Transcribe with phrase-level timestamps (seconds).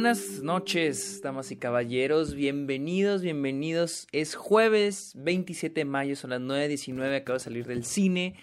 [0.00, 2.34] buenas noches, damas y caballeros.
[2.34, 4.06] Bienvenidos, bienvenidos.
[4.12, 7.16] Es jueves 27 de mayo, son las 9.19.
[7.16, 8.34] Acabo de salir del cine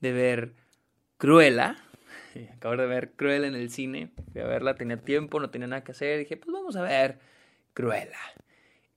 [0.00, 0.54] de ver
[1.16, 1.76] Cruella.
[2.56, 4.10] Acabo de ver Cruella en el cine.
[4.32, 6.18] Fui a verla, tenía tiempo, no tenía nada que hacer.
[6.18, 7.20] Dije, pues vamos a ver
[7.74, 8.18] Cruella.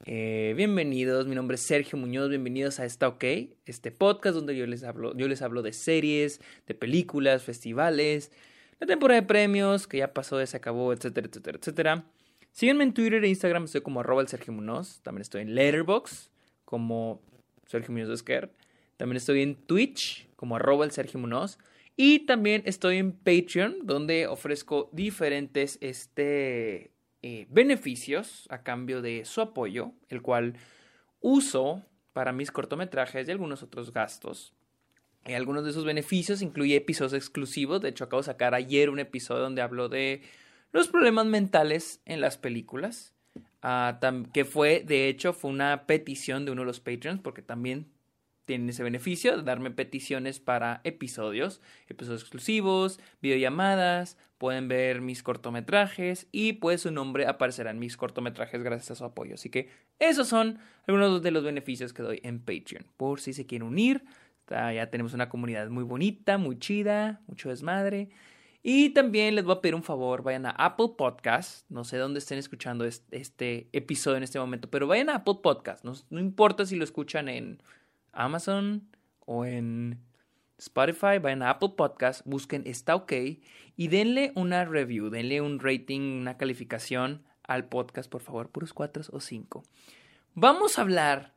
[0.08, 3.26] Eh, bienvenidos, mi nombre es Sergio Muñoz, bienvenidos a Está OK,
[3.68, 8.32] este podcast donde yo les hablo, yo les hablo de series, de películas, festivales,
[8.80, 12.06] la temporada de premios, que ya pasó, ya se acabó, etcétera, etcétera, etcétera.
[12.52, 15.02] Síguenme en Twitter e Instagram, estoy como arroba el Sergio Muñoz.
[15.04, 16.32] También estoy en Letterboxd
[16.66, 17.22] como
[17.68, 18.52] Sergio Muñoz Esquer.
[18.98, 21.60] También estoy en Twitch como arroba el Sergio Muñoz.
[21.96, 26.92] Y también estoy en Patreon, donde ofrezco diferentes este,
[27.24, 30.54] eh, beneficios a cambio de su apoyo, el cual
[31.20, 31.84] uso
[32.14, 34.54] para mis cortometrajes y algunos otros gastos.
[35.26, 37.82] Y algunos de esos beneficios incluye episodios exclusivos.
[37.82, 40.22] De hecho, acabo de sacar ayer un episodio donde hablo de
[40.72, 43.14] los problemas mentales en las películas.
[43.62, 44.00] Ah,
[44.34, 47.88] que fue, de hecho, fue una petición de uno de los Patreons, porque también
[48.48, 56.28] tienen ese beneficio de darme peticiones para episodios, episodios exclusivos, videollamadas, pueden ver mis cortometrajes
[56.32, 59.34] y pues su nombre aparecerá en mis cortometrajes gracias a su apoyo.
[59.34, 59.70] Así que
[60.00, 62.86] esos son algunos de los beneficios que doy en Patreon.
[62.96, 64.04] Por si se quieren unir,
[64.50, 68.10] ya tenemos una comunidad muy bonita, muy chida, mucho desmadre.
[68.70, 72.20] Y también les voy a pedir un favor, vayan a Apple Podcast, no sé dónde
[72.20, 76.76] estén escuchando este, episodio en este momento, pero vayan a Apple Podcast, no, importa si
[76.76, 77.62] lo escuchan en
[78.12, 78.90] Amazon
[79.26, 80.00] o en
[80.58, 83.14] Spotify, vayan a Apple Podcast, busquen Está OK
[83.78, 89.04] y denle una review, denle un rating, una calificación al podcast, por favor, puros cuatro
[89.12, 89.64] o cinco.
[90.34, 91.34] Vamos a hablar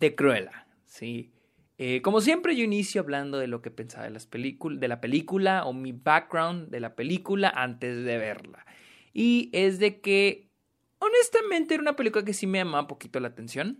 [0.00, 1.30] de Cruella, ¿sí?
[1.80, 5.92] Eh, como siempre, yo inicio hablando de lo que pensaba de, la película o mi
[5.92, 8.66] background de la película antes de verla.
[9.12, 10.50] Y es de que,
[10.98, 13.78] honestamente, era una película que sí me llamaba un poquito la atención.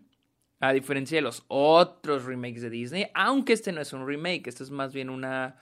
[0.61, 4.65] A diferencia de los otros remakes de Disney, aunque este no es un remake, esto
[4.65, 5.57] es más bien una,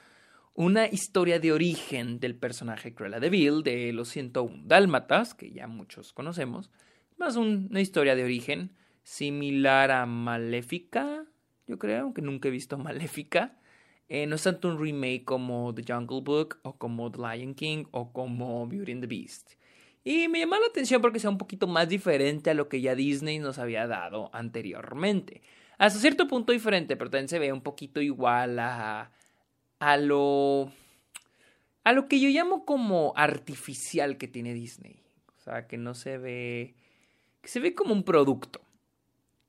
[0.54, 5.66] una historia de origen del personaje Cruella de Vil de los 101 Dálmatas, que ya
[5.66, 6.70] muchos conocemos.
[7.18, 11.26] Más una historia de origen similar a Maléfica,
[11.66, 13.56] yo creo, aunque nunca he visto Maléfica.
[14.08, 17.86] Eh, no es tanto un remake como The Jungle Book o como The Lion King
[17.90, 19.54] o como Beauty and the Beast.
[20.04, 22.94] Y me llama la atención porque sea un poquito más diferente a lo que ya
[22.94, 25.42] Disney nos había dado anteriormente.
[25.78, 29.10] Hasta cierto punto diferente, pero también se ve un poquito igual a,
[29.80, 30.70] a lo
[31.82, 35.02] a lo que yo llamo como artificial que tiene Disney.
[35.36, 36.76] O sea, que no se ve
[37.42, 38.60] que se ve como un producto.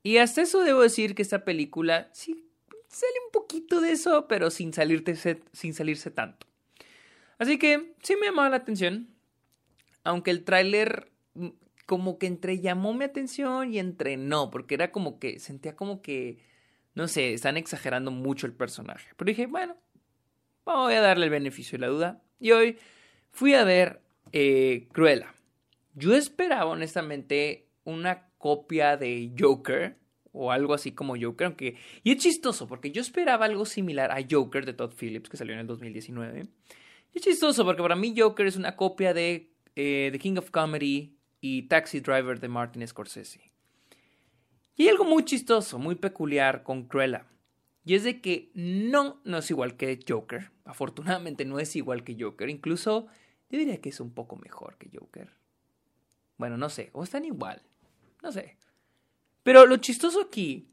[0.07, 2.49] Y hasta eso debo decir que esta película sí
[2.87, 6.47] sale un poquito de eso, pero sin, salirse, sin salirse tanto.
[7.39, 9.09] Así que sí me llamaba la atención.
[10.05, 11.11] Aunque el tráiler
[11.85, 16.01] como que entre llamó mi atención y entre no, porque era como que sentía como
[16.01, 16.37] que,
[16.95, 19.09] no sé, están exagerando mucho el personaje.
[19.17, 19.75] Pero dije, bueno,
[20.63, 22.23] voy a darle el beneficio de la duda.
[22.39, 22.77] Y hoy
[23.31, 23.99] fui a ver
[24.31, 25.33] eh, Cruella.
[25.95, 29.97] Yo esperaba honestamente una copia de Joker
[30.31, 31.77] o algo así como Joker, aunque...
[32.03, 35.53] Y es chistoso porque yo esperaba algo similar a Joker de Todd Phillips que salió
[35.53, 36.47] en el 2019.
[37.13, 40.51] Y es chistoso porque para mí Joker es una copia de eh, The King of
[40.51, 43.51] Comedy y Taxi Driver de Martin Scorsese.
[44.75, 47.25] Y hay algo muy chistoso, muy peculiar con Cruella.
[47.83, 50.51] Y es de que no, no es igual que Joker.
[50.65, 52.49] Afortunadamente no es igual que Joker.
[52.49, 53.07] Incluso
[53.49, 55.31] yo diría que es un poco mejor que Joker.
[56.37, 57.61] Bueno, no sé, o están igual.
[58.27, 58.57] No sé.
[59.41, 60.67] Pero lo chistoso aquí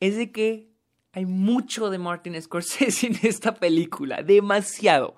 [0.00, 0.68] es de que
[1.12, 5.14] hay mucho de Martin Scorsese en esta película, demasiado.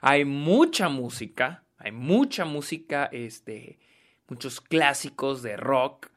[0.00, 3.78] Hay mucha música, hay mucha música, este,
[4.26, 6.08] muchos clásicos de rock,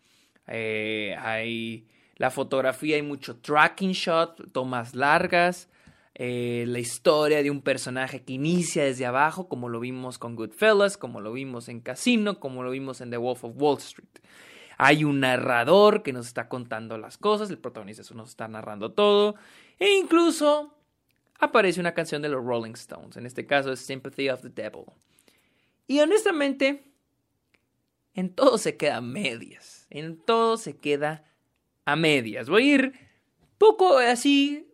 [0.48, 5.70] eh, hay la fotografía, hay mucho tracking shot, tomas largas,
[6.16, 10.98] eh, la historia de un personaje que inicia desde abajo, como lo vimos con Goodfellas,
[10.98, 14.10] como lo vimos en Casino, como lo vimos en The Wolf of Wall Street.
[14.78, 19.36] Hay un narrador que nos está contando las cosas, el protagonista nos está narrando todo,
[19.80, 20.76] e incluso
[21.40, 24.86] aparece una canción de los Rolling Stones, en este caso es Sympathy of the Devil.
[25.88, 26.92] Y honestamente,
[28.14, 31.24] en todo se queda a medias, en todo se queda
[31.86, 32.50] a medias.
[32.50, 32.94] Voy a ir
[33.58, 34.68] poco así,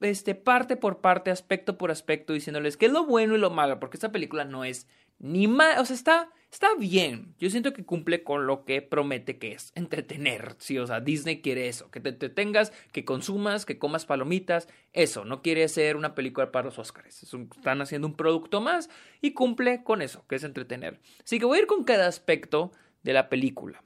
[0.00, 3.80] este, parte por parte, aspecto por aspecto, diciéndoles qué es lo bueno y lo malo,
[3.80, 4.86] porque esta película no es
[5.18, 7.34] ni mal, o sea, está, está bien.
[7.38, 11.42] Yo siento que cumple con lo que promete que es entretener, sí, o sea, Disney
[11.42, 16.14] quiere eso, que te, tengas, que consumas, que comas palomitas, eso, no quiere ser una
[16.14, 18.88] película para los Oscars, están haciendo un producto más
[19.20, 20.98] y cumple con eso, que es entretener.
[21.22, 23.82] Así que voy a ir con cada aspecto de la película.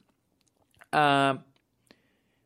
[0.93, 1.43] Ah,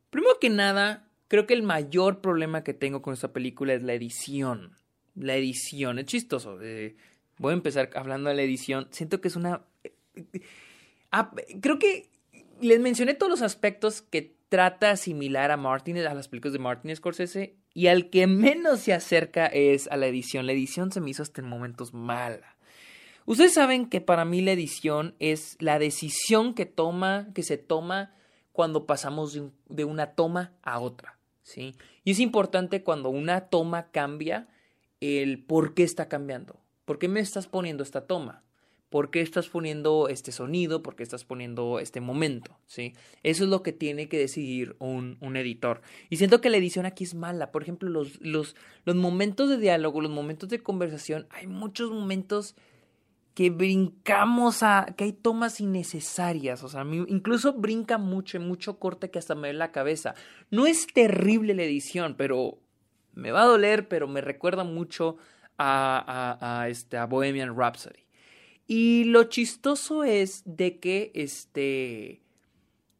[0.08, 3.92] primero que nada, creo que el mayor problema que tengo con esta película es la
[3.92, 4.78] edición.
[5.14, 6.62] La edición, es chistoso.
[6.62, 6.96] Eh,
[7.36, 8.88] voy a empezar hablando de la edición.
[8.90, 9.66] Siento que es una...
[11.16, 11.30] Ah,
[11.60, 12.10] creo que
[12.60, 16.94] les mencioné todos los aspectos que trata similar a Martin, a las películas de Martin
[16.96, 20.46] Scorsese, y al que menos se acerca es a la edición.
[20.46, 22.56] La edición se me hizo hasta en momentos mala.
[23.26, 28.14] Ustedes saben que para mí la edición es la decisión que toma, que se toma
[28.52, 31.74] cuando pasamos de, una toma a otra, ¿sí?
[32.04, 34.46] Y es importante cuando una toma cambia,
[35.00, 36.60] el por qué está cambiando.
[36.84, 38.44] ¿Por qué me estás poniendo esta toma?
[38.94, 40.80] ¿Por qué estás poniendo este sonido?
[40.84, 42.56] ¿Por qué estás poniendo este momento?
[42.64, 42.92] ¿Sí?
[43.24, 45.80] Eso es lo que tiene que decidir un, un editor.
[46.10, 47.50] Y siento que la edición aquí es mala.
[47.50, 48.54] Por ejemplo, los, los,
[48.84, 52.54] los momentos de diálogo, los momentos de conversación, hay muchos momentos
[53.34, 59.18] que brincamos a, que hay tomas innecesarias, o sea, incluso brinca mucho, mucho corte que
[59.18, 60.14] hasta me ve la cabeza.
[60.52, 62.60] No es terrible la edición, pero
[63.12, 65.16] me va a doler, pero me recuerda mucho
[65.58, 68.03] a, a, este, a Bohemian Rhapsody.
[68.66, 72.24] Y lo chistoso es de que este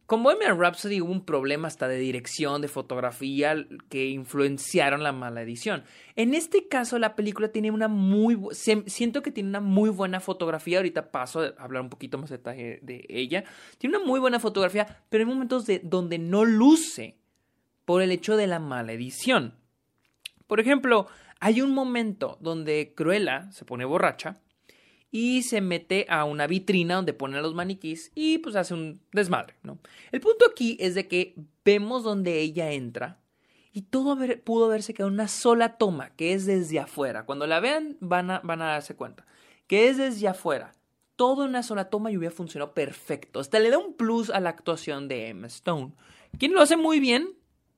[0.06, 3.56] con Bohemian Rhapsody hubo un problema hasta de dirección, de fotografía,
[3.88, 5.82] que influenciaron la mala edición.
[6.14, 8.38] En este caso, la película tiene una muy...
[8.52, 10.76] Siento que tiene una muy buena fotografía.
[10.76, 13.44] Ahorita paso a hablar un poquito más de detalle de ella.
[13.78, 17.16] Tiene una muy buena fotografía, pero hay momentos de, donde no luce
[17.86, 19.54] por el hecho de la mala edición.
[20.46, 21.06] Por ejemplo,
[21.40, 24.38] hay un momento donde Cruella se pone borracha
[25.16, 29.54] y se mete a una vitrina donde pone los maniquís y pues hace un desmadre,
[29.62, 29.78] ¿no?
[30.10, 33.20] El punto aquí es de que vemos donde ella entra
[33.72, 37.26] y todo pudo haberse quedado en una sola toma, que es desde afuera.
[37.26, 39.24] Cuando la vean van a, van a darse cuenta,
[39.68, 40.72] que es desde afuera.
[41.14, 43.38] Todo en una sola toma y hubiera funcionado perfecto.
[43.38, 45.92] Hasta le da un plus a la actuación de Emma Stone.
[46.40, 47.34] Quien lo hace muy bien,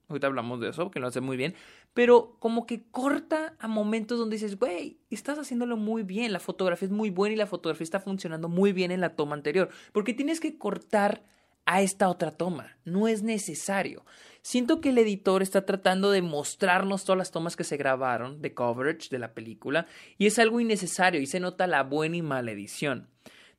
[0.09, 1.55] ahorita hablamos de eso, que lo hace muy bien,
[1.97, 6.85] pero como que corta a momentos donde dices, güey, estás haciéndolo muy bien, la fotografía
[6.85, 10.13] es muy buena y la fotografía está funcionando muy bien en la toma anterior, porque
[10.13, 11.25] tienes que cortar
[11.65, 14.05] a esta otra toma, no es necesario.
[14.43, 18.53] Siento que el editor está tratando de mostrarnos todas las tomas que se grabaron de
[18.53, 19.87] coverage de la película
[20.19, 23.09] y es algo innecesario y se nota la buena y mala edición.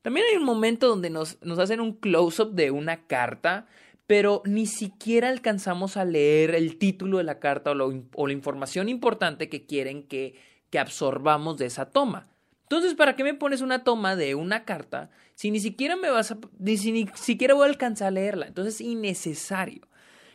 [0.00, 3.66] También hay un momento donde nos, nos hacen un close-up de una carta
[4.08, 9.50] pero ni siquiera alcanzamos a leer el título de la carta o, la información importante
[9.50, 10.34] que quieren que,
[10.70, 12.26] que absorbamos de esa toma.
[12.62, 16.30] Entonces, ¿para qué me pones una toma de una carta si ni siquiera me vas
[16.30, 18.46] a, ni, siquiera voy a alcanzar a leerla?
[18.46, 19.86] Entonces es innecesario.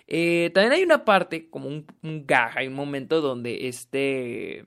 [0.05, 4.65] Eh, también hay una parte, como un, un hay un momento donde este.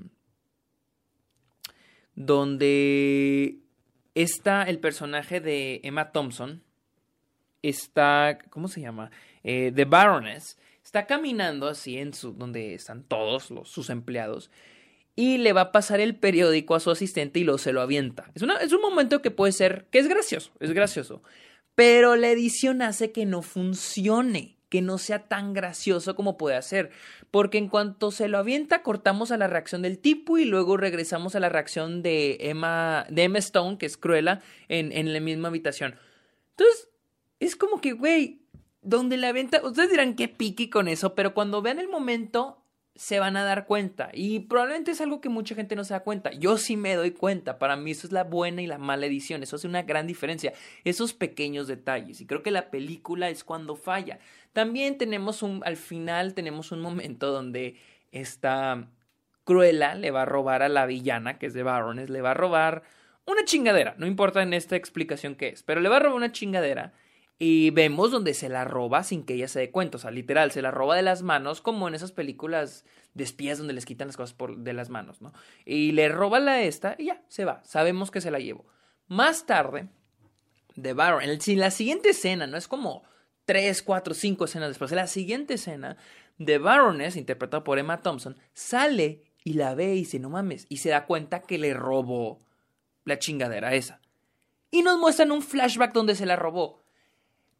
[2.17, 3.61] donde
[4.17, 6.65] está el personaje de Emma Thompson,
[7.69, 9.11] está, ¿cómo se llama?
[9.45, 14.51] Eh, The Baroness, está caminando así en su, donde están todos los, sus empleados
[15.17, 18.31] y le va a pasar el periódico a su asistente y lo se lo avienta.
[18.35, 21.23] Es, es un momento que puede ser, que es gracioso, es gracioso,
[21.75, 26.91] pero la edición hace que no funcione, que no sea tan gracioso como puede hacer,
[27.31, 31.35] porque en cuanto se lo avienta cortamos a la reacción del tipo y luego regresamos
[31.35, 35.49] a la reacción de Emma, de Emma Stone, que es Cruella, en, en la misma
[35.49, 35.97] habitación.
[36.51, 36.89] Entonces,
[37.47, 38.41] es como que, güey,
[38.83, 42.63] donde la venta, ustedes dirán que piqui con eso, pero cuando vean el momento
[42.97, 44.11] se van a dar cuenta.
[44.13, 46.33] Y probablemente es algo que mucha gente no se da cuenta.
[46.33, 49.43] Yo sí me doy cuenta, para mí eso es la buena y la mala edición,
[49.43, 52.21] eso hace una gran diferencia, esos pequeños detalles.
[52.21, 54.19] Y creo que la película es cuando falla.
[54.53, 57.77] También tenemos un, al final tenemos un momento donde
[58.13, 58.89] esta
[59.45, 62.35] Cruella le va a robar a la villana, que es de Barones, le va a
[62.35, 62.83] robar
[63.27, 66.33] una chingadera, no importa en esta explicación qué es, pero le va a robar una
[66.33, 66.93] chingadera
[67.39, 69.99] y vemos donde se la roba sin que ella se dé cuenta.
[69.99, 73.59] O sea, literal, se la roba de las manos, como en esas películas de espías
[73.59, 75.33] donde les quitan las cosas por, de las manos, ¿no?
[75.65, 77.63] Y le roba la esta y ya, se va.
[77.65, 78.67] Sabemos que se la llevó.
[79.09, 79.89] Más tarde,
[80.77, 83.03] de Baron, en la siguiente escena, no es como
[83.45, 85.97] tres, cuatro, cinco escenas después, en la siguiente escena,
[86.39, 90.79] de Baroness, interpretado por Emma Thompson, sale y la ve y dice, no mames, y
[90.79, 92.41] se da cuenta que le robó
[93.05, 94.01] la chingadera esa.
[94.71, 96.83] Y nos muestran un flashback donde se la robó.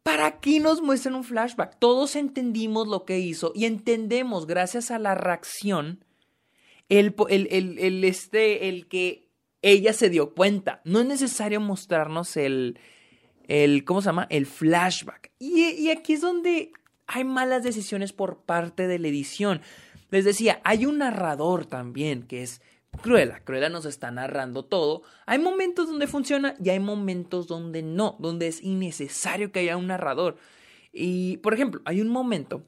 [0.07, 1.79] ¿Para qué nos muestran un flashback?
[1.79, 6.05] Todos entendimos lo que hizo y entendemos, gracias a la reacción,
[6.87, 9.27] el, el, este, el que
[9.61, 10.79] ella se dio cuenta.
[10.85, 12.79] No es necesario mostrarnos el,
[13.49, 14.27] el ¿cómo se llama?
[14.29, 15.33] El flashback.
[15.39, 16.71] Y aquí es donde
[17.05, 19.59] hay malas decisiones por parte de la edición.
[20.09, 22.61] Les decía, hay un narrador también que es
[23.01, 23.39] Cruella.
[23.43, 25.03] Cruella nos está narrando todo.
[25.25, 29.87] Hay momentos donde funciona y hay momentos donde no, donde es innecesario que haya un
[29.87, 30.37] narrador.
[30.91, 32.65] Y, por ejemplo, hay un momento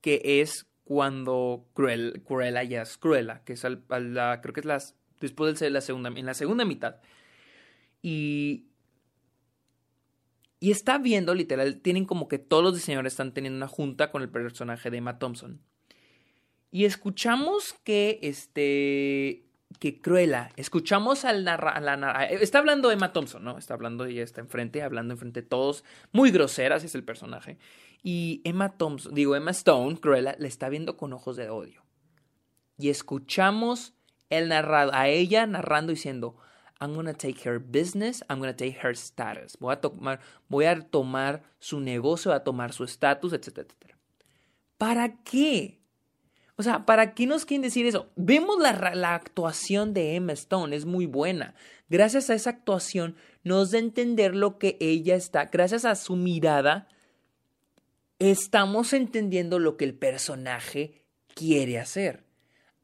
[0.00, 5.58] que es cuando Cruella, ya es Cruella, que es la, creo que es las, después
[5.58, 6.96] de la segunda, en la segunda mitad.
[8.00, 8.68] Y,
[10.60, 14.22] y está viendo, literal, tienen como que todos los diseñadores están teniendo una junta con
[14.22, 15.60] el personaje de Emma Thompson.
[16.70, 19.46] Y escuchamos que, este,
[19.78, 23.58] que Cruella, escuchamos al narra, la está hablando Emma Thompson, ¿no?
[23.58, 27.58] Está hablando, ella está enfrente, hablando enfrente de todos, muy grosera, así es el personaje.
[28.02, 31.84] Y Emma Thompson, digo, Emma Stone, Cruella, le está viendo con ojos de odio.
[32.76, 33.94] Y escuchamos
[34.30, 36.36] el narrado, a ella narrando diciendo,
[36.80, 39.56] I'm gonna take her business, I'm gonna take her status.
[39.58, 43.98] Voy a tomar, voy a tomar su negocio, voy a tomar su estatus, etcétera, etcétera.
[44.76, 45.77] ¿Para qué?
[46.60, 48.10] O sea, ¿para qué nos quieren decir eso?
[48.16, 51.54] Vemos la, la, actuación de Emma Stone, es muy buena.
[51.88, 56.16] Gracias a esa actuación nos da a entender lo que ella está, gracias a su
[56.16, 56.88] mirada,
[58.18, 62.24] estamos entendiendo lo que el personaje quiere hacer.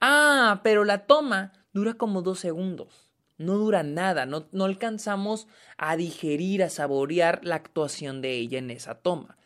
[0.00, 3.10] Ah, pero la toma dura como dos segundos.
[3.38, 8.70] No dura nada, no, no alcanzamos a digerir, a saborear la actuación de ella en
[8.70, 9.36] esa toma.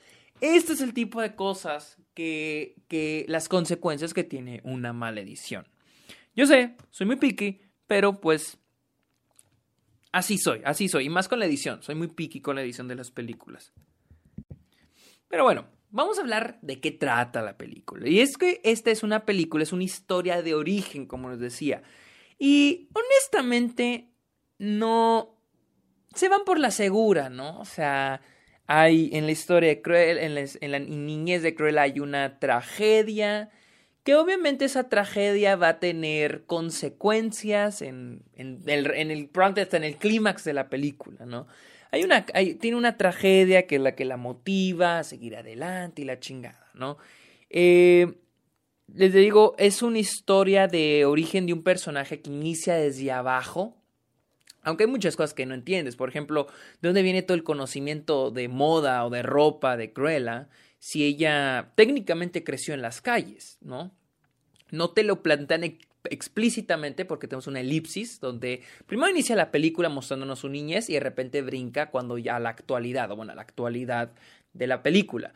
[0.40, 5.66] Este es el tipo de cosas que, que las consecuencias que tiene una mala edición.
[6.34, 8.58] Yo sé, soy muy picky, pero pues
[10.12, 11.06] así soy, así soy.
[11.06, 13.72] Y más con la edición, soy muy picky con la edición de las películas.
[15.28, 18.06] Pero bueno, Vamos a hablar de qué trata la película.
[18.08, 21.82] Y es que esta es una película, es una historia de origen, como les decía.
[22.38, 24.12] Y honestamente,
[24.58, 25.34] no...
[26.14, 27.58] Se van por la segura, ¿no?
[27.58, 28.20] O sea,
[28.68, 33.50] hay en la historia de Cruel, en la, niñez de Cruel hay una tragedia,
[34.04, 38.62] que obviamente esa tragedia va a tener consecuencias en, el,
[38.94, 41.48] en hasta en el clímax de la película, ¿no?
[41.90, 46.20] hay una, tiene una tragedia que la que la motiva a seguir adelante y la
[46.20, 46.98] chingada, ¿no?
[47.50, 48.14] Eh,
[48.94, 53.76] les digo, es una historia de origen de un personaje que inicia desde abajo.
[54.68, 55.96] Aunque hay muchas cosas que no entiendes.
[55.96, 56.46] Por ejemplo,
[56.82, 60.50] ¿de dónde viene todo el conocimiento de moda o de ropa de Cruella?
[60.78, 63.92] Si ella técnicamente creció en las calles, ¿no?
[64.70, 70.40] No te lo plantean explícitamente porque tenemos una elipsis donde primero inicia la película mostrándonos
[70.40, 74.12] su niñez y de repente brinca cuando ya a la actualidad, o bueno, la actualidad
[74.52, 75.32] de la película.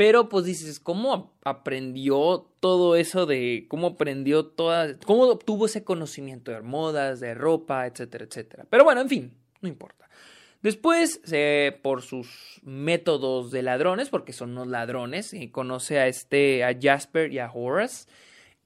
[0.00, 6.52] Pero pues dices, ¿cómo aprendió todo eso de cómo aprendió toda, cómo obtuvo ese conocimiento
[6.52, 8.64] de modas, de ropa, etcétera, etcétera?
[8.70, 10.08] Pero bueno, en fin, no importa.
[10.62, 11.20] Después,
[11.82, 17.30] por sus métodos de ladrones, porque son unos ladrones, y conoce a este, a Jasper
[17.30, 18.08] y a Horace,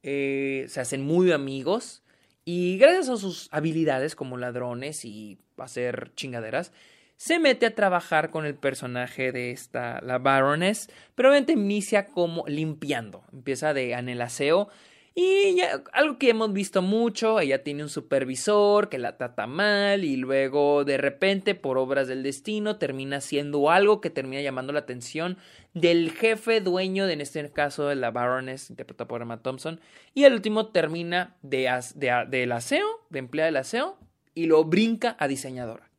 [0.05, 2.05] eh, se hacen muy amigos
[2.45, 6.73] y gracias a sus habilidades como ladrones y hacer chingaderas,
[7.17, 12.45] se mete a trabajar con el personaje de esta, la Baroness, pero obviamente inicia como
[12.47, 14.69] limpiando, empieza de en el aseo
[15.17, 15.61] y
[15.93, 20.85] algo que hemos visto mucho, ella tiene un supervisor que la trata mal y luego
[20.85, 25.39] de repente por obras del destino termina haciendo algo que termina llamando la atención
[25.73, 29.81] del jefe dueño de en este caso de la Baroness interpretada por Emma Thompson
[30.15, 33.97] y el último termina de, de, del aseo, de empleada del aseo
[34.35, 35.94] y lo brinca a diseñadora.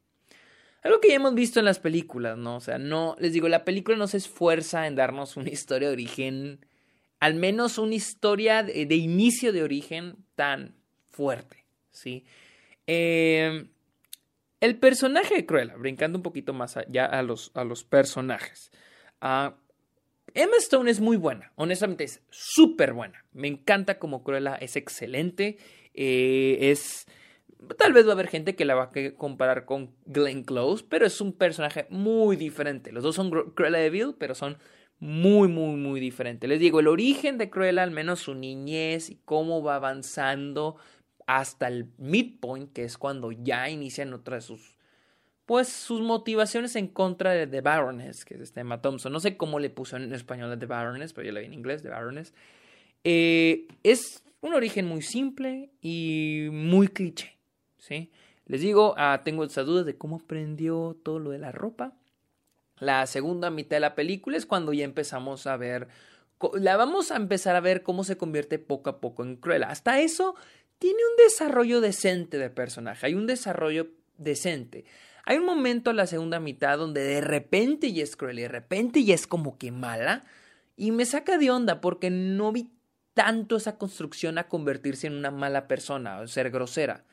[0.86, 2.56] Algo que ya hemos visto en las películas, ¿no?
[2.56, 5.94] O sea, no, les digo, la película no se esfuerza en darnos una historia de
[5.94, 6.60] origen
[7.20, 10.76] al menos una historia de, inicio de origen tan
[11.10, 12.24] fuerte, ¿sí?
[12.86, 13.70] Em,
[14.60, 18.72] el personaje de Cruella, brincando un poquito más allá a los, a los personajes.
[19.22, 19.56] Ah,
[20.36, 23.26] Emma Stone es muy buena, honestamente es súper buena.
[23.32, 25.58] Me encanta como Cruella, es excelente.
[25.96, 27.08] Eh, es.
[27.78, 31.06] Tal vez va a haber gente que la va a comparar con Glenn Close, pero
[31.06, 32.92] es un personaje muy diferente.
[32.92, 34.58] Los dos son Cruella de Vil, pero son
[35.00, 36.48] muy, muy, muy diferente.
[36.48, 40.78] Les digo, el origen de Cruella, al menos su niñez y cómo va avanzando
[41.28, 44.78] hasta el midpoint, que es cuando ya inician otras de sus,
[45.46, 49.12] pues, sus motivaciones en contra de The Baroness, que es este Emma Thompson.
[49.12, 51.54] No sé cómo le puso en español a The Baroness, pero yo la vi en
[51.54, 52.34] inglés, The Baroness.
[53.04, 57.35] Eh, es un origen muy simple y muy cliché,
[58.46, 61.94] Les digo, ah, tengo esas dudas de cómo aprendió todo lo de la ropa.
[62.80, 65.88] La segunda mitad de la película es cuando ya empezamos a ver
[66.54, 69.70] la vamos a empezar a ver cómo se convierte poco a poco en Cruella.
[69.70, 70.36] Hasta eso
[70.80, 73.88] tiene un desarrollo decente de personaje, hay un desarrollo
[74.18, 74.86] decente.
[75.28, 78.48] Hay un momento en la segunda mitad donde de repente ya es cruel y de
[78.48, 80.24] repente ya es como que mala.
[80.78, 82.70] Y me saca de onda porque no vi
[83.16, 87.06] tanto esa construcción a convertirse en una mala persona o ser grosera.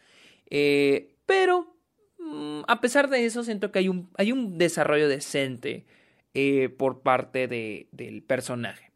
[0.54, 1.78] Eh, pero
[2.18, 5.86] mm, a pesar de eso, siento que hay un, hay un desarrollo decente
[6.34, 8.92] eh, por parte de, del personaje.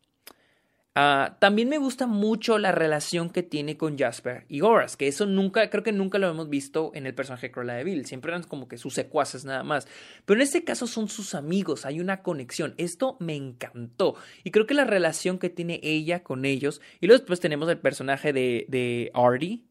[0.94, 5.24] Ah, también me gusta mucho la relación que tiene con Jasper y Horace, que eso
[5.24, 8.32] nunca, creo que nunca lo hemos visto en el personaje de Cruella de Vil, siempre
[8.32, 9.88] eran como que sus secuaces nada más,
[10.24, 14.14] pero en este caso son sus amigos, hay una conexión, esto me encantó.
[14.42, 17.78] Y creo que la relación que tiene ella con ellos, y luego después tenemos el
[17.78, 19.65] personaje de, de Artie,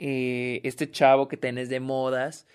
[0.00, 2.46] eh, este chavo que tenés de modas,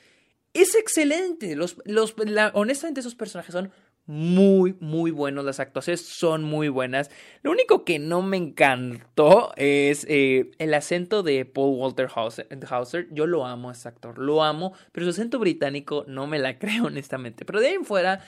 [0.54, 2.16] es excelente, los, los,
[2.54, 3.72] honestamente esos personajes son
[4.08, 5.46] muy, muy buenos.
[5.46, 7.10] Las actuaciones son muy buenas.
[7.42, 13.08] Lo único que no me encantó es eh, el acento de Paul Walter Hauser.
[13.12, 16.60] Yo lo amo a ese actor, lo amo, pero su acento británico no me la
[16.60, 17.46] creo, honestamente.
[17.46, 18.22] Pero de ahí en fuera,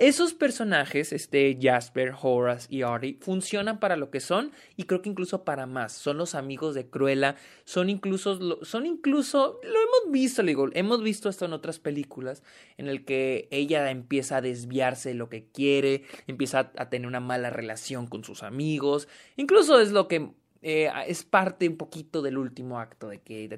[0.00, 5.10] esos personajes, este Jasper, Horace y Artie, funcionan para lo que son y creo que
[5.10, 5.92] incluso para más.
[5.92, 11.28] Son los amigos de Cruella, son incluso, son incluso, lo hemos visto, digo, hemos visto
[11.28, 12.42] esto en otras películas,
[12.78, 17.20] en el que ella empieza a desviarse de lo que quiere, empieza a tener una
[17.20, 20.30] mala relación con sus amigos, incluso es lo que
[20.62, 23.48] eh, es parte un poquito del último acto, de que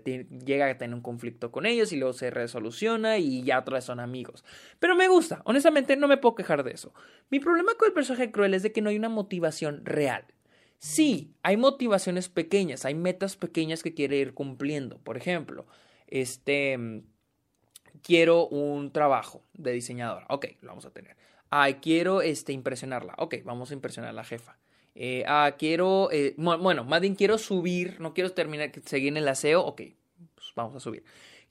[0.44, 3.84] llega a tener un conflicto con ellos y luego se resoluciona y ya otra vez
[3.84, 4.44] son amigos.
[4.78, 6.94] Pero me gusta, honestamente no me puedo quejar de eso.
[7.30, 10.24] Mi problema con el personaje cruel es de que no hay una motivación real.
[10.78, 14.98] Sí, hay motivaciones pequeñas, hay metas pequeñas que quiere ir cumpliendo.
[14.98, 15.66] Por ejemplo,
[16.08, 17.04] este
[18.02, 20.26] quiero un trabajo de diseñadora.
[20.28, 21.16] Ok, lo vamos a tener.
[21.50, 23.14] Ay, quiero este, impresionarla.
[23.18, 24.56] Ok, vamos a impresionar a la jefa.
[24.94, 29.62] Eh, ah, quiero, eh, bueno, más quiero subir, no quiero terminar, seguir en el aseo,
[29.62, 29.82] ok,
[30.34, 31.04] pues vamos a subir.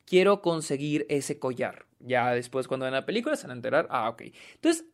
[0.05, 1.85] Quiero conseguir ese collar.
[1.99, 4.23] Ya después cuando ven la película se van a enterar, ah, ok.
[4.55, 4.85] Entonces,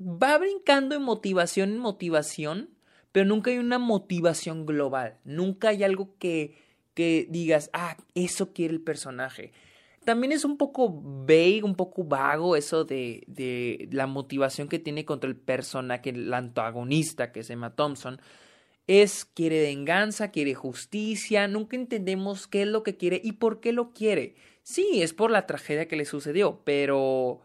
[0.00, 2.70] va brincando en motivación en motivación,
[3.12, 5.18] pero nunca hay una motivación global.
[5.24, 6.56] Nunca hay algo que,
[6.94, 9.52] que digas, ah, eso quiere el personaje
[10.04, 15.04] también es un poco vague, un poco vago eso de, de la motivación que tiene
[15.04, 18.20] contra el personaje, el antagonista que es Emma Thompson.
[18.86, 23.72] Es, quiere venganza, quiere justicia, nunca entendemos qué es lo que quiere y por qué
[23.72, 24.36] lo quiere.
[24.62, 27.42] Sí, es por la tragedia que le sucedió, pero...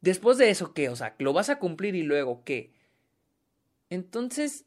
[0.00, 0.90] Después de eso, ¿qué?
[0.90, 2.72] O sea, ¿lo vas a cumplir y luego qué?
[3.90, 4.64] Entonces,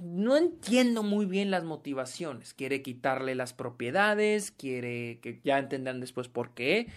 [0.00, 2.54] no entiendo muy bien las motivaciones.
[2.54, 6.88] Quiere quitarle las propiedades, quiere que ya entendan después por qué.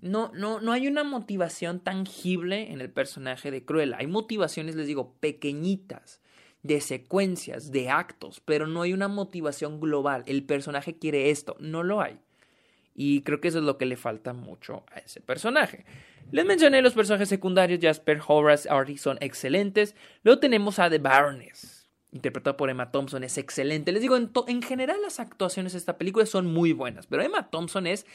[0.00, 3.96] No, no, no hay una motivación tangible en el personaje de Cruella.
[3.98, 6.20] Hay motivaciones, les digo, pequeñitas,
[6.62, 10.24] de secuencias, de actos, pero no hay una motivación global.
[10.26, 12.18] El personaje quiere esto, no lo hay.
[12.94, 15.84] Y creo que eso es lo que le falta mucho a ese personaje.
[16.30, 19.94] Les mencioné los personajes secundarios, Jasper, Horace, Artie son excelentes.
[20.22, 21.83] Luego tenemos a The Baroness
[22.14, 23.92] interpretado por Emma Thompson, es excelente.
[23.92, 27.88] Les digo, en, general las actuaciones de esta película son muy buenas, pero Emma Thompson
[27.88, 28.06] es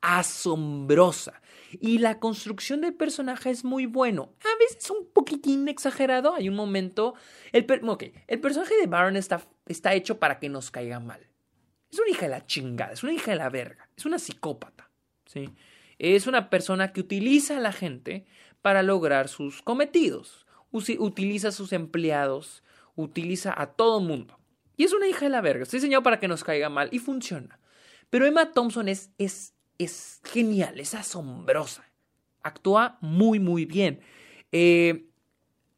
[0.00, 1.42] asombrosa.
[1.80, 4.32] Y la construcción del personaje es muy bueno.
[4.44, 6.34] A veces un poquitín exagerado.
[6.34, 7.14] Hay un momento.
[7.52, 7.66] El,
[8.28, 11.26] el personaje de Baron está, está hecho para que nos caiga mal.
[11.90, 14.90] Es una hija de la chingada, es una hija de la verga, es una psicópata.
[15.26, 15.50] ¿sí?
[15.98, 18.26] Es una persona que utiliza a la gente
[18.62, 20.46] para lograr sus cometidos.
[20.70, 22.62] Utiliza a sus empleados
[22.98, 24.38] utiliza a todo mundo.
[24.76, 25.62] Y es una hija de la verga.
[25.62, 27.60] Está diseñado para que nos caiga mal y funciona.
[28.10, 31.84] Pero Emma Thompson es, es, es genial, es asombrosa.
[32.42, 34.00] Actúa muy, muy bien.
[34.52, 35.06] Eh,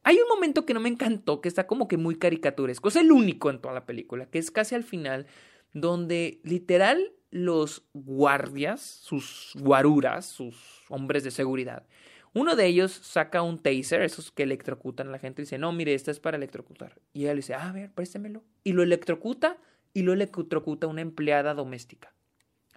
[0.02, 2.88] hay un momento que no me encantó, que está como que muy caricaturesco.
[2.88, 5.26] Es el único en toda la película, que es casi al final,
[5.72, 11.86] donde literal los guardias, sus guaruras, sus hombres de seguridad,
[12.32, 15.72] uno de ellos saca un taser, esos que electrocutan a la gente, y dice, no,
[15.72, 17.00] mire, este es para electrocutar.
[17.12, 18.44] Y ella le dice, a ver, préstemelo.
[18.62, 19.58] Y lo electrocuta
[19.92, 22.14] y lo electrocuta una empleada doméstica.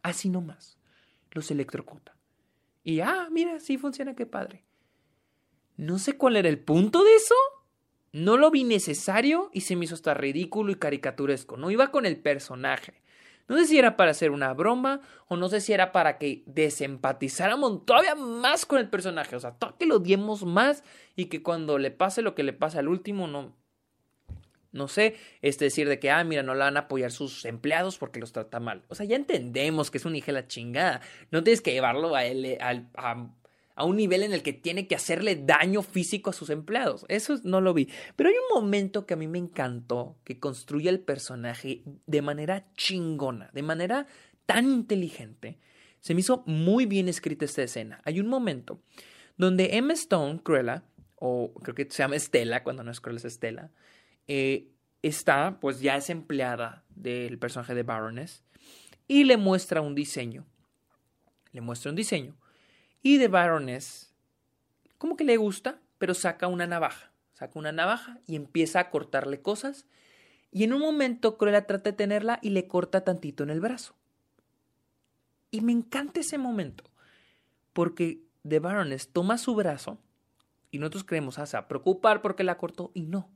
[0.02, 0.78] Así nomás.
[1.32, 2.16] Los electrocuta.
[2.84, 4.64] Y, ah, mira, sí funciona, qué padre.
[5.78, 7.36] No sé cuál era el punto de eso.
[8.12, 11.58] No lo vi necesario y se me hizo hasta ridículo y caricaturesco.
[11.58, 13.03] No iba con el personaje.
[13.48, 16.44] No sé si era para hacer una broma o no sé si era para que
[16.46, 19.36] desempatizáramos todavía más con el personaje.
[19.36, 20.84] O sea, que lo odiemos más
[21.16, 23.56] y que cuando le pase lo que le pasa al último, no.
[24.72, 28.00] No sé, es decir, de que, ah, mira, no la van a apoyar sus empleados
[28.00, 28.82] porque los trata mal.
[28.88, 31.00] O sea, ya entendemos que es un hijo de la chingada.
[31.30, 33.30] No tienes que llevarlo a él, a, a
[33.78, 37.06] un nivel en el que tiene que hacerle daño físico a sus empleados.
[37.08, 37.90] Eso no lo vi.
[38.16, 42.72] Pero hay un momento que a mí me encantó, que construye el personaje de manera
[42.76, 44.08] chingona, de manera
[44.46, 45.60] tan inteligente.
[46.00, 48.02] Se me hizo muy bien escrita esta escena.
[48.06, 48.82] Hay un momento
[49.38, 50.84] donde Emma Stone, Cruella,
[51.16, 53.72] o creo que se llama Estela, cuando no es Cruella es Estela,
[54.28, 54.68] eh,
[55.02, 58.44] está, pues ya es empleada del personaje de Baroness
[59.08, 60.46] y le muestra un diseño.
[61.52, 62.36] Le muestra un diseño.
[63.04, 64.14] Y de Baroness,
[64.98, 67.12] como que le gusta, pero saca una navaja.
[67.34, 69.86] Saca una navaja y empieza a cortarle cosas.
[70.52, 73.94] Y en un momento Cruella trata de tenerla y le corta tantito en el brazo.
[75.52, 76.86] Y me encanta ese momento.
[77.74, 80.00] Porque de Baroness toma su brazo
[80.72, 83.30] y nosotros creemos, ah, preocupar porque la cortó y no.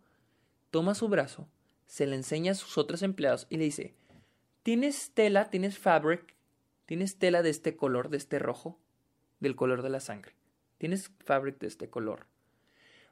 [0.71, 1.47] Toma su brazo,
[1.85, 3.93] se le enseña a sus otros empleados y le dice,
[4.63, 6.35] ¿tienes tela, tienes fabric,
[6.85, 8.79] tienes tela de este color, de este rojo,
[9.39, 10.33] del color de la sangre?
[10.77, 12.27] ¿Tienes fabric de este color?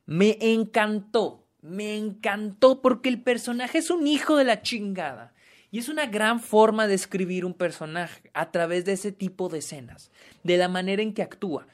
[0.05, 5.33] Me encantó, me encantó porque el personaje es un hijo de la chingada.
[5.71, 9.57] Y es una gran forma de escribir un personaje a través de ese tipo de
[9.57, 10.09] escenas,
[10.43, 11.67] de la manera en que actúa.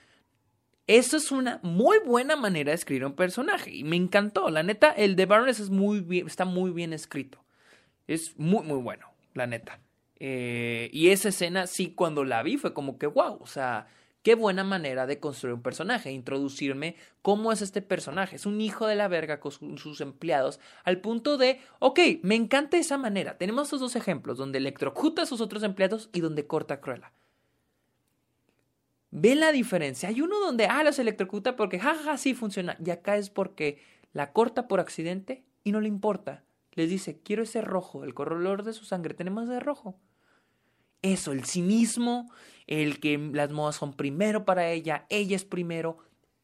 [0.88, 4.50] Eso es una muy buena manera de escribir un personaje y me encantó.
[4.50, 7.44] La neta, el de Baroness es muy bien, está muy bien escrito.
[8.08, 9.80] Es muy, muy bueno, la neta.
[10.20, 13.88] Eh, y esa escena, sí, cuando la vi fue como que, wow, o sea,
[14.24, 18.36] qué buena manera de construir un personaje, introducirme cómo es este personaje.
[18.36, 22.78] Es un hijo de la verga con sus empleados, al punto de, ok, me encanta
[22.78, 23.38] esa manera.
[23.38, 27.12] Tenemos esos dos ejemplos, donde electrocuta a sus otros empleados y donde corta a Cruella.
[29.12, 30.10] ¿Ven la diferencia?
[30.10, 32.78] Hay uno donde, ah, los electrocuta porque, jajaja, sí funciona.
[32.84, 33.82] Y acá es porque
[34.14, 36.44] la corta por accidente y no le importa.
[36.74, 40.00] Les dice, quiero ese rojo, el color de su sangre, tenemos de rojo.
[41.02, 42.32] Eso, el cinismo,
[42.68, 45.98] el que las modas son primero para ella, ella es primero.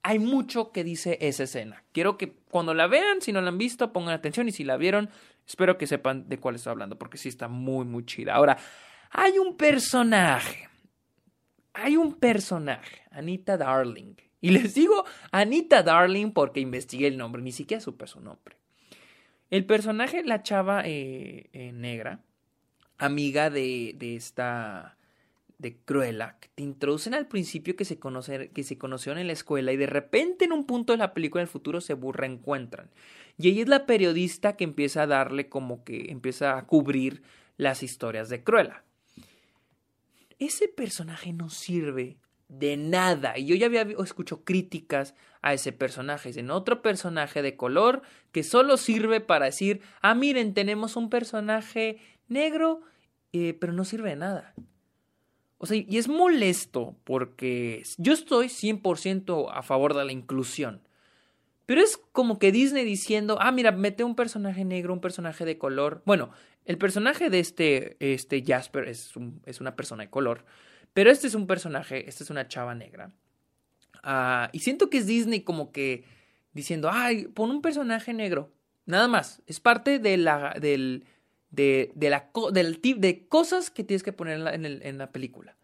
[0.04, 1.84] Hay mucho que dice esa escena.
[1.92, 4.78] Quiero que cuando la vean, si no la han visto, pongan atención y si la
[4.78, 5.10] vieron,
[5.46, 8.36] espero que sepan de cuál estoy hablando, porque sí está muy, muy chida.
[8.36, 8.58] Ahora,
[9.12, 10.68] hay un personaje
[11.78, 14.16] hay un personaje, Anita Darling.
[14.42, 18.58] Y les digo Anita Darling porque investigué el nombre, ni siquiera supe su nombre.
[19.52, 22.20] El personaje, la chava eh, eh, negra,
[22.98, 24.98] amiga de, de, esta
[25.58, 29.34] de Cruella, que te introducen al principio que se, conocer, que se conocieron en la
[29.34, 32.90] escuela y de repente en un punto de la película en el futuro se reencuentran.
[33.38, 37.24] Y ella es la periodista que empieza a darle como que empieza a cubrir
[37.58, 38.84] las historias de Cruella
[40.40, 43.38] ese personaje no sirve de nada.
[43.38, 46.32] Y yo ya había escuchado críticas a ese personaje.
[46.40, 52.00] En otro personaje de color que solo sirve para decir, ah, miren, tenemos un personaje
[52.30, 52.82] negro,
[53.34, 54.54] eh, pero no sirve de nada.
[55.58, 60.82] O sea, y es molesto porque yo estoy 100% a favor de la inclusión.
[61.66, 65.58] Pero es como que Disney diciendo, ah, mira, mete un personaje negro, un personaje de
[65.58, 66.02] color.
[66.06, 66.32] Bueno,
[66.66, 69.14] el personaje de este, este Jasper es,
[69.46, 70.46] es una persona de color,
[70.94, 73.12] pero este es un personaje, esta es una chava negra.
[74.04, 76.06] Ah, y siento que es Disney como que
[76.54, 78.54] diciendo, ay, pon un personaje negro.
[78.86, 79.42] Nada más.
[79.46, 81.06] Es parte de la, del,
[81.50, 85.56] de, de la, de cosas que tienes que poner en la, en, la película.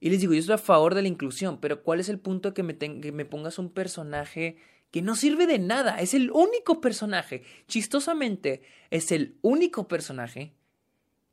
[0.00, 2.50] Y les digo, yo estoy a favor de la inclusión, pero ¿cuál es el punto
[2.50, 4.56] de que me, que me pongas un personaje
[4.92, 5.98] que no sirve de nada.
[5.98, 10.52] Es el único personaje, chistosamente, es el único personaje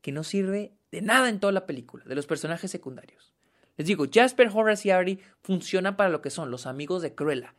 [0.02, 3.34] que no sirve de nada en toda la película, de los personajes secundarios.
[3.76, 7.54] Les digo, Jasper, Horace y Ari funcionan para lo que son los amigos de Cruella.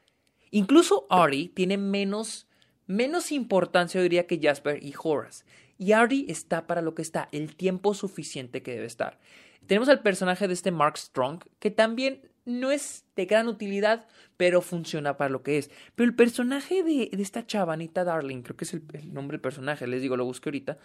[0.51, 2.49] Incluso Ari tiene menos,
[2.87, 5.45] menos importancia, yo diría, que Jasper y Horace.
[5.81, 9.19] Y Ari está para lo que está, el tiempo suficiente que debe estar.
[9.67, 14.61] Tenemos al personaje de este Mark Strong, que también no es de gran utilidad, pero
[14.61, 15.71] funciona para lo que es.
[15.95, 19.87] Pero el personaje de, esta chava, Anita Darling, creo que es el, nombre del personaje,
[19.87, 20.77] les digo, lo busqué ahorita,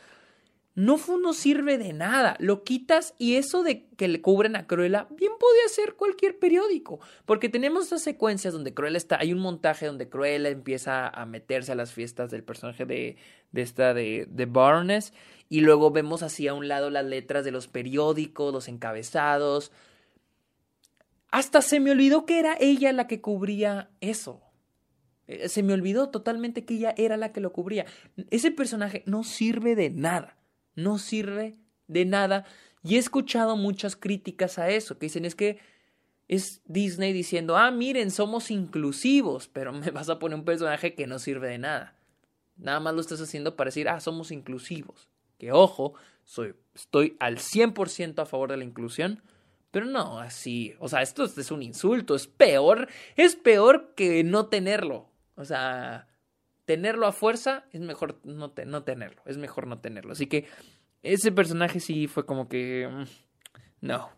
[0.75, 2.35] no, no sirve de nada.
[2.39, 6.99] Lo quitas y eso de que le cubren a Cruella, bien podía ser cualquier periódico.
[7.25, 11.71] Porque tenemos esas secuencias donde Cruella está, hay un montaje donde Cruella empieza a meterse
[11.71, 13.15] a las fiestas del personaje de,
[13.53, 15.13] de esta de, de Barnes.
[15.47, 19.71] Y luego vemos así a un lado las letras de los periódicos, los encabezados.
[21.31, 24.41] Hasta se me olvidó que era ella la que cubría eso.
[25.27, 27.85] Eh, se me olvidó totalmente que ella era la que lo cubría.
[28.29, 30.35] Ese personaje no sirve de nada.
[30.75, 31.57] No sirve
[31.87, 32.45] de nada.
[32.83, 35.59] Y he escuchado muchas críticas a eso, que dicen es que
[36.27, 41.07] es Disney diciendo, ah, miren, somos inclusivos, pero me vas a poner un personaje que
[41.07, 41.95] no sirve de nada.
[42.57, 45.09] Nada más lo estás haciendo para decir, ah, somos inclusivos.
[45.37, 49.21] Que ojo, soy, estoy al 100% a favor de la inclusión,
[49.71, 50.73] Pero no así.
[50.79, 52.15] O sea, esto es un insulto.
[52.15, 52.87] Es peor.
[53.17, 55.09] Es peor que no tenerlo.
[55.35, 56.07] O sea,
[56.65, 59.21] tenerlo a fuerza es mejor no, no tenerlo.
[59.25, 60.13] Es mejor no tenerlo.
[60.13, 60.47] Así que
[61.03, 62.89] ese personaje sí fue como que...
[62.91, 63.03] Mm,
[63.81, 64.09] no.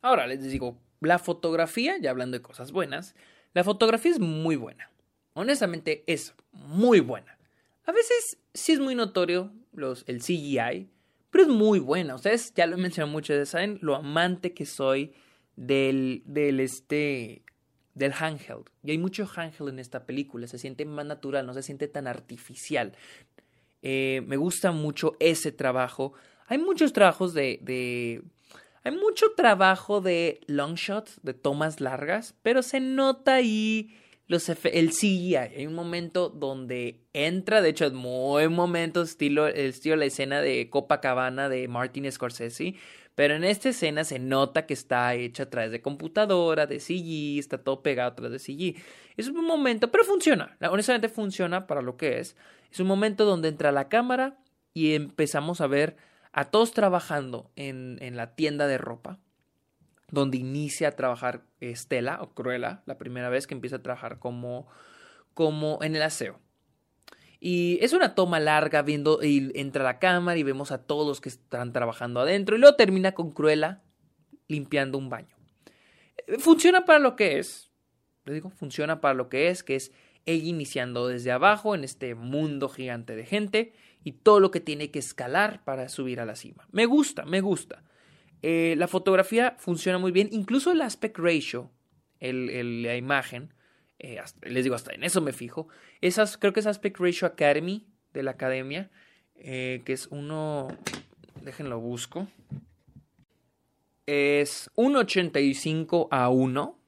[0.00, 3.14] Ahora les digo, la fotografía, ya hablando de cosas buenas,
[3.52, 4.90] la fotografía es muy buena.
[5.34, 7.38] Honestamente es muy buena.
[7.84, 10.88] A veces sí es muy notorio los, el CGI,
[11.30, 12.14] pero es muy buena.
[12.14, 15.14] Ustedes ya lo he mencionado mucho, saben lo amante que soy
[15.56, 17.42] del, del este
[17.98, 18.70] del handheld.
[18.82, 22.06] Y hay mucho handheld en esta película, se siente más natural, no se siente tan
[22.06, 22.94] artificial.
[23.82, 26.12] Eh, me gusta mucho ese trabajo.
[26.46, 28.22] Hay muchos trabajos de, de
[28.84, 33.94] hay mucho trabajo de long shot, de tomas largas, pero se nota ahí
[34.28, 35.36] los el CGI.
[35.36, 40.70] Hay un momento donde entra, de hecho es muy momento estilo, estilo la escena de
[40.70, 42.74] Copacabana de Martin Scorsese,
[43.18, 47.40] pero en esta escena se nota que está hecha a través de computadora, de CG,
[47.40, 48.80] está todo pegado a través de CG.
[49.16, 52.36] Es un momento, pero funciona, honestamente funciona para lo que es.
[52.70, 54.38] Es un momento donde entra la cámara
[54.72, 55.96] y empezamos a ver
[56.30, 59.18] a todos trabajando en, en la tienda de ropa
[60.12, 64.68] donde inicia a trabajar Estela o Cruella, la primera vez que empieza a trabajar como,
[65.34, 66.38] como en el aseo.
[67.40, 71.28] Y es una toma larga viendo, y entra la cámara y vemos a todos que
[71.28, 73.82] están trabajando adentro y luego termina con Cruella
[74.48, 75.36] limpiando un baño.
[76.38, 77.70] Funciona para lo que es,
[78.24, 79.92] le digo, funciona para lo que es, que es
[80.26, 83.72] ella iniciando desde abajo en este mundo gigante de gente
[84.04, 86.66] y todo lo que tiene que escalar para subir a la cima.
[86.70, 87.82] Me gusta, me gusta.
[88.42, 91.70] Eh, la fotografía funciona muy bien, incluso el aspect ratio,
[92.20, 93.54] el, la imagen,
[93.98, 95.68] eh, les digo, hasta en eso me fijo.
[96.00, 98.90] Esas, creo que es aspect ratio Academy de la academia,
[99.34, 100.68] eh, que es uno,
[101.42, 102.28] déjenlo busco,
[104.06, 106.78] es 1.85 a 1,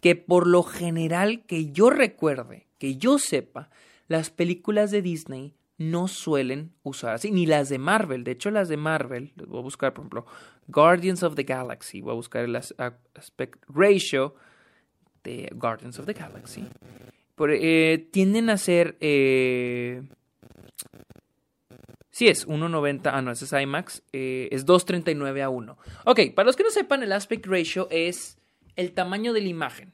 [0.00, 3.70] que por lo general que yo recuerde, que yo sepa,
[4.06, 8.24] las películas de Disney no suelen usar así, ni las de Marvel.
[8.24, 10.26] De hecho, las de Marvel, voy a buscar, por ejemplo,
[10.66, 14.34] Guardians of the Galaxy, voy a buscar el aspect ratio
[15.24, 16.64] de Guardians of the Galaxy.
[17.50, 18.96] Eh, tienden a ser...
[19.00, 20.02] Eh,
[22.10, 25.78] sí es 1.90, ah no, ese es IMAX, eh, es 2.39 a 1.
[26.04, 28.38] Ok, para los que no sepan, el aspect ratio es
[28.74, 29.92] el tamaño de la imagen.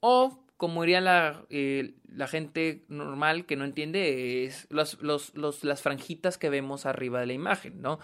[0.00, 6.48] O como diría la, eh, la gente normal que no entiende, es las franjitas que
[6.48, 7.98] vemos arriba de la imagen, ¿no?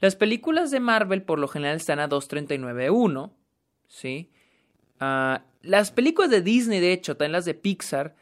[0.00, 3.32] Las películas de Marvel por lo general están a 2.39.1,
[3.88, 4.30] ¿sí?
[5.00, 8.14] Uh, las películas de Disney, de hecho, también las de Pixar,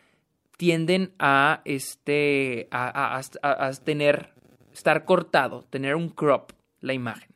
[0.56, 3.20] tienden a, este, a
[3.84, 4.32] tener,
[4.72, 7.30] estar cortado, tener un crop la imagen,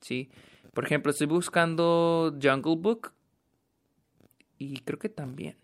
[0.00, 0.30] ¿sí?
[0.72, 3.12] Por ejemplo, estoy buscando Jungle Book
[4.58, 5.56] y creo que también.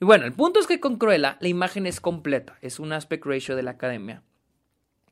[0.00, 3.26] Y bueno, el punto es que con Cruella la imagen es completa, es un aspect
[3.26, 4.22] ratio de la academia.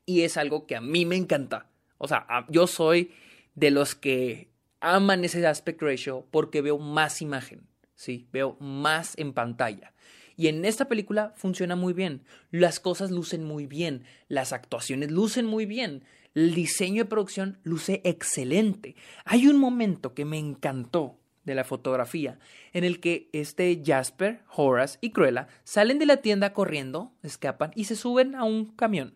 [0.05, 1.69] Y es algo que a mí me encanta.
[1.97, 3.11] O sea, yo soy
[3.55, 4.49] de los que
[4.83, 7.65] aman ese aspect ratio porque veo más imagen,
[7.95, 8.27] ¿sí?
[8.31, 9.93] Veo más en pantalla.
[10.35, 12.23] Y en esta película funciona muy bien.
[12.51, 14.03] Las cosas lucen muy bien.
[14.27, 16.03] Las actuaciones lucen muy bien.
[16.35, 18.95] El diseño de producción luce excelente.
[19.25, 22.39] Hay un momento que me encantó de la fotografía,
[22.71, 27.85] en el que este Jasper, Horace y Cruella salen de la tienda corriendo, escapan y
[27.85, 29.15] se suben a un camión.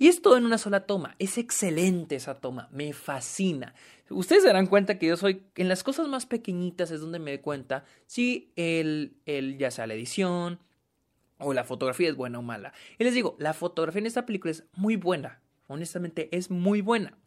[0.00, 1.14] Y es todo en una sola toma.
[1.18, 2.70] Es excelente esa toma.
[2.72, 3.74] Me fascina.
[4.08, 7.32] Ustedes se darán cuenta que yo soy, en las cosas más pequeñitas es donde me
[7.32, 10.58] doy cuenta si el, el, ya sea la edición
[11.36, 12.72] o la fotografía es buena o mala.
[12.98, 15.42] Y les digo, la fotografía en esta película es muy buena.
[15.66, 17.18] Honestamente, es muy buena.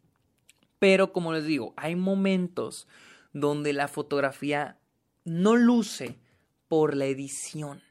[0.80, 2.88] Pero como les digo, hay momentos
[3.32, 4.80] donde la fotografía
[5.24, 6.18] no luce
[6.66, 7.84] por la edición,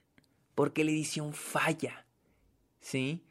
[0.55, 2.05] porque la edición falla,
[2.81, 3.23] ¿sí?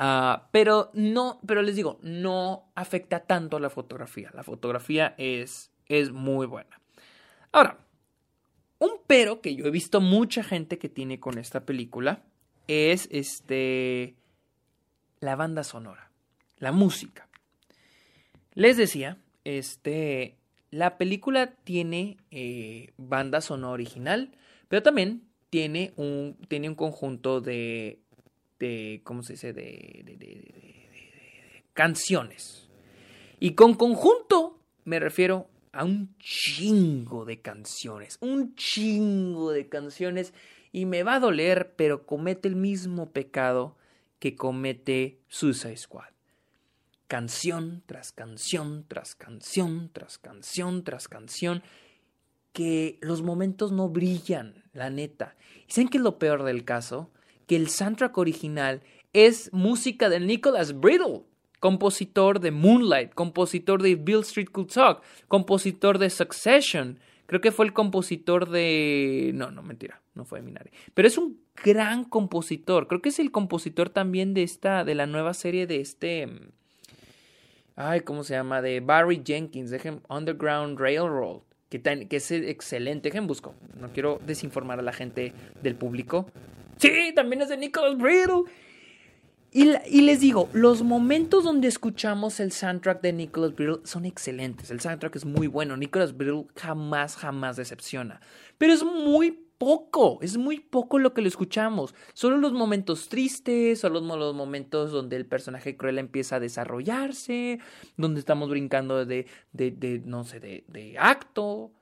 [0.00, 4.30] Uh, pero no, pero les digo, no afecta tanto a la fotografía.
[4.32, 6.80] La fotografía es, es muy buena.
[7.52, 7.76] Ahora,
[8.78, 12.22] un pero que yo he visto mucha gente que tiene con esta película
[12.66, 14.14] es este
[15.20, 16.10] la banda sonora,
[16.56, 17.28] la música.
[18.54, 20.38] Les decía, este
[20.70, 24.30] la película tiene eh, banda sonora original,
[24.68, 28.00] pero también tiene un, tiene un conjunto de,
[28.60, 29.52] de ¿cómo se dice?
[29.52, 30.86] De,
[31.72, 32.68] canciones.
[33.40, 40.34] Y con conjunto me refiero a un chingo de canciones, un chingo de canciones
[40.72, 43.76] y me va a doler, pero comete el mismo pecado
[44.18, 46.10] que comete Suicide Squad.
[47.08, 51.62] canción tras canción, tras canción, tras canción, tras canción,
[52.52, 55.34] que los momentos no brillan, la neta.
[55.66, 57.10] ¿Y saben qué es lo peor del caso?
[57.50, 58.80] Que el soundtrack original
[59.12, 61.22] es música de Nicholas Brittle,
[61.58, 67.00] compositor de Moonlight, compositor de Bill Street Could Talk, compositor de Succession.
[67.26, 69.32] Creo que fue el compositor de...
[69.34, 70.70] No, no, mentira, no fue Minari.
[70.94, 72.86] Pero es un gran compositor.
[72.86, 76.28] Creo que es el compositor también de esta, de la nueva serie de este...
[77.74, 78.62] Ay, ¿cómo se llama?
[78.62, 83.08] De Barry Jenkins, de Underground Railroad que, que es excelente.
[83.08, 83.56] Dejen busco.
[83.76, 86.30] No quiero desinformar a la gente del público.
[86.80, 88.44] Sí, también es de Nicholas Brittle.
[89.52, 94.70] Y, les digo, los momentos donde escuchamos el soundtrack de Nicholas Brittle son excelentes.
[94.70, 95.76] El soundtrack es muy bueno.
[95.76, 98.20] Nicholas Brittle jamás, jamás decepciona.
[98.58, 101.96] Pero es muy poco, es muy poco lo que lo escuchamos.
[102.14, 107.58] Solo los momentos tristes, solo los momentos donde el personaje cruel empieza a desarrollarse,
[107.96, 111.72] donde estamos brincando de, de, de no sé, de, de acto,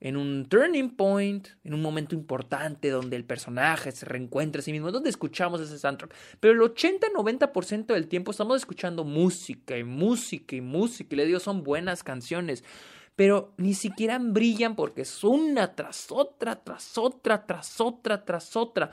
[0.00, 4.72] en un turning point, en un momento importante donde el personaje se reencuentra a sí
[4.72, 6.14] mismo, donde escuchamos ese soundtrack.
[6.40, 11.14] Pero el 80-90% del tiempo estamos escuchando música y música y música.
[11.14, 12.64] Y le digo, son buenas canciones
[13.20, 18.92] pero ni siquiera brillan porque es una tras otra, tras otra, tras otra, tras otra.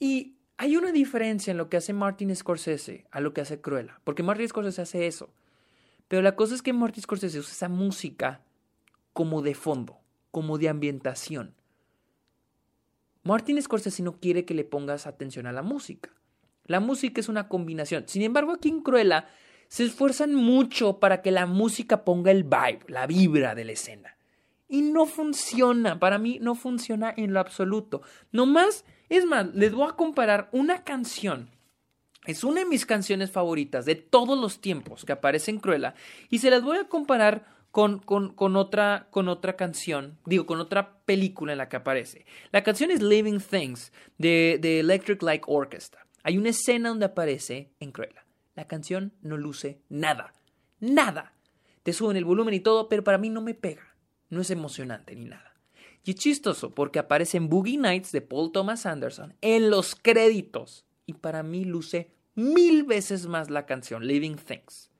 [0.00, 4.00] Y hay una diferencia en lo que hace Martin Scorsese a lo que hace Cruella,
[4.02, 5.30] porque Martin Scorsese hace eso.
[6.08, 8.40] Pero la cosa es que Martin Scorsese usa esa música
[9.12, 10.00] como de fondo,
[10.34, 11.54] como de ambientación.
[13.22, 16.10] Martin Scorsese no quiere que le pongas atención a la música.
[16.66, 18.08] La música es una combinación.
[18.08, 19.28] Sin embargo, aquí en Cruella
[19.68, 24.16] se esfuerzan mucho para que la música ponga el vibe, la vibra de la escena.
[24.68, 28.02] Y no funciona, para mí no funciona en lo absoluto.
[28.32, 31.48] No más, es más, les voy a comparar una canción.
[32.26, 35.94] Es una de mis canciones favoritas de todos los tiempos que aparece en Cruella.
[36.28, 41.00] Y se las voy a comparar con, con, otra, con otra canción, digo, con otra
[41.00, 42.24] película en la que aparece.
[42.52, 46.06] La canción es Living Things de, de Electric Light Orchestra.
[46.22, 48.24] Hay una escena donde aparece en Cruella.
[48.54, 50.34] La canción no luce nada.
[50.78, 51.34] Nada.
[51.82, 53.96] Te suben el volumen y todo, pero para mí no me pega.
[54.30, 55.56] No es emocionante ni nada.
[56.04, 60.84] Y es chistoso porque aparecen Boogie Nights de Paul Thomas Anderson en los créditos.
[61.06, 64.92] Y para mí luce mil veces más la canción Living Things.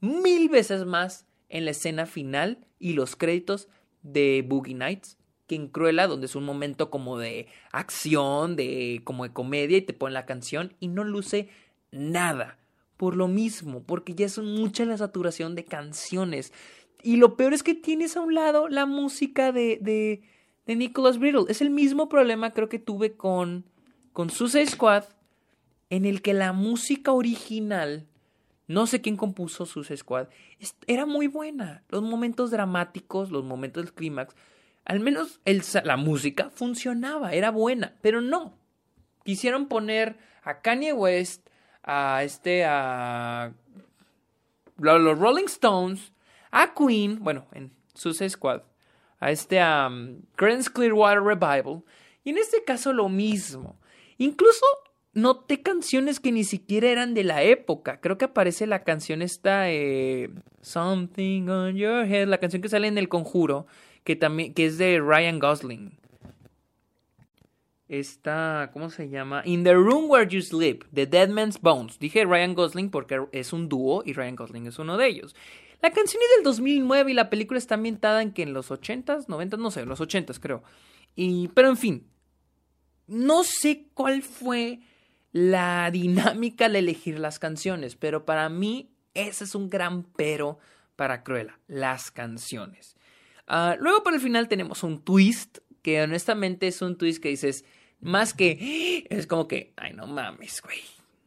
[0.00, 3.68] Mil veces más en la escena final y los créditos
[4.02, 9.24] de Boogie Nights que en Cruella, donde es un momento como de acción, de como
[9.24, 11.48] de comedia y te ponen la canción y no luce
[11.90, 12.58] nada.
[12.96, 16.52] Por lo mismo, porque ya es mucha la saturación de canciones.
[17.02, 20.22] Y lo peor es que tienes a un lado la música de, de,
[20.66, 21.44] de Nicholas Brittle.
[21.48, 23.64] Es el mismo problema creo que tuve con,
[24.12, 25.04] con Suicide Squad,
[25.90, 28.06] en el que la música original,
[28.68, 30.28] no sé quién compuso Suicide Squad,
[30.86, 31.82] era muy buena.
[31.88, 34.36] Los momentos dramáticos, los momentos del clímax,
[34.84, 35.40] al menos
[35.84, 38.58] la música funcionaba, era buena, pero no.
[39.24, 41.48] Quisieron poner a Kanye West,
[41.82, 43.52] a este, a
[44.76, 46.12] los Rolling Stones,
[46.50, 48.62] a Queen, bueno, en Suicide Squad,
[49.18, 51.82] a este, a um, Clearwater Revival,
[52.22, 53.80] y en este caso lo mismo.
[54.18, 54.64] Incluso
[55.14, 58.00] noté canciones que ni siquiera eran de la época.
[58.00, 62.88] Creo que aparece la canción esta, eh, Something on Your Head, la canción que sale
[62.88, 63.66] en El Conjuro,
[64.04, 65.98] que también, que es de Ryan Gosling
[67.88, 69.42] esta, ¿cómo se llama?
[69.46, 71.98] In the Room Where You Sleep, The Dead Man's Bones.
[71.98, 75.34] Dije Ryan Gosling porque es un dúo y Ryan Gosling es uno de ellos.
[75.80, 79.26] La canción es del 2009 y la película está ambientada en que en los 80s,
[79.26, 80.62] 90s, no sé, en los 80s creo.
[81.16, 82.06] Y, pero en fin,
[83.06, 84.80] no sé cuál fue
[85.32, 90.58] la dinámica al elegir las canciones, pero para mí ese es un gran pero
[90.96, 92.96] para Cruella, las canciones.
[93.46, 97.64] Ah, luego para el final tenemos un twist, que honestamente es un twist que dices,
[98.00, 100.78] más que, es como que, ay, no mames, güey.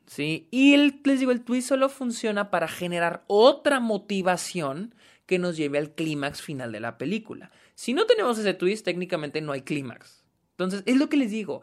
[0.05, 0.47] ¿Sí?
[0.51, 4.93] Y les digo, el twist solo funciona para generar otra motivación
[5.25, 7.49] que nos lleve al clímax final de la película.
[7.75, 10.25] Si no tenemos ese twist, técnicamente no hay clímax.
[10.51, 11.61] Entonces, es lo que les digo.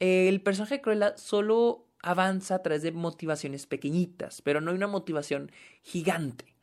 [0.00, 4.86] El personaje de Cruella solo avanza a través de motivaciones pequeñitas, pero no hay una
[4.86, 6.56] motivación gigante.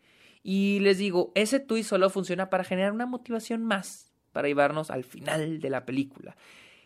[0.43, 5.03] Y les digo, ese twist solo funciona para generar una motivación más, para llevarnos al
[5.03, 6.35] final de la película.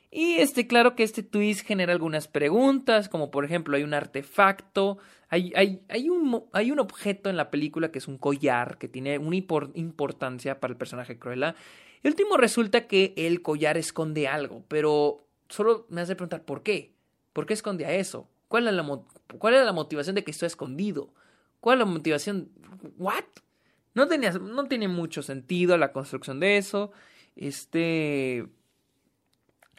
[0.09, 4.97] Y este, claro que este twist genera algunas preguntas, como por ejemplo, hay un artefacto,
[5.29, 10.71] hay un objeto en la película que es un collar, que tiene una importancia para
[10.71, 11.55] el personaje Cruella.
[12.03, 16.93] Y último resulta que el collar esconde algo, pero solo me hace preguntar por qué.
[17.33, 18.27] ¿Por qué esconde a eso?
[18.47, 19.01] ¿Cuál es la,
[19.37, 21.13] cuál la motivación de que esto escondido?
[21.59, 22.49] ¿Cuál es la motivación?
[22.97, 23.23] ¿What?
[23.93, 26.91] No no tiene mucho sentido la construcción de eso.
[27.35, 28.47] Este.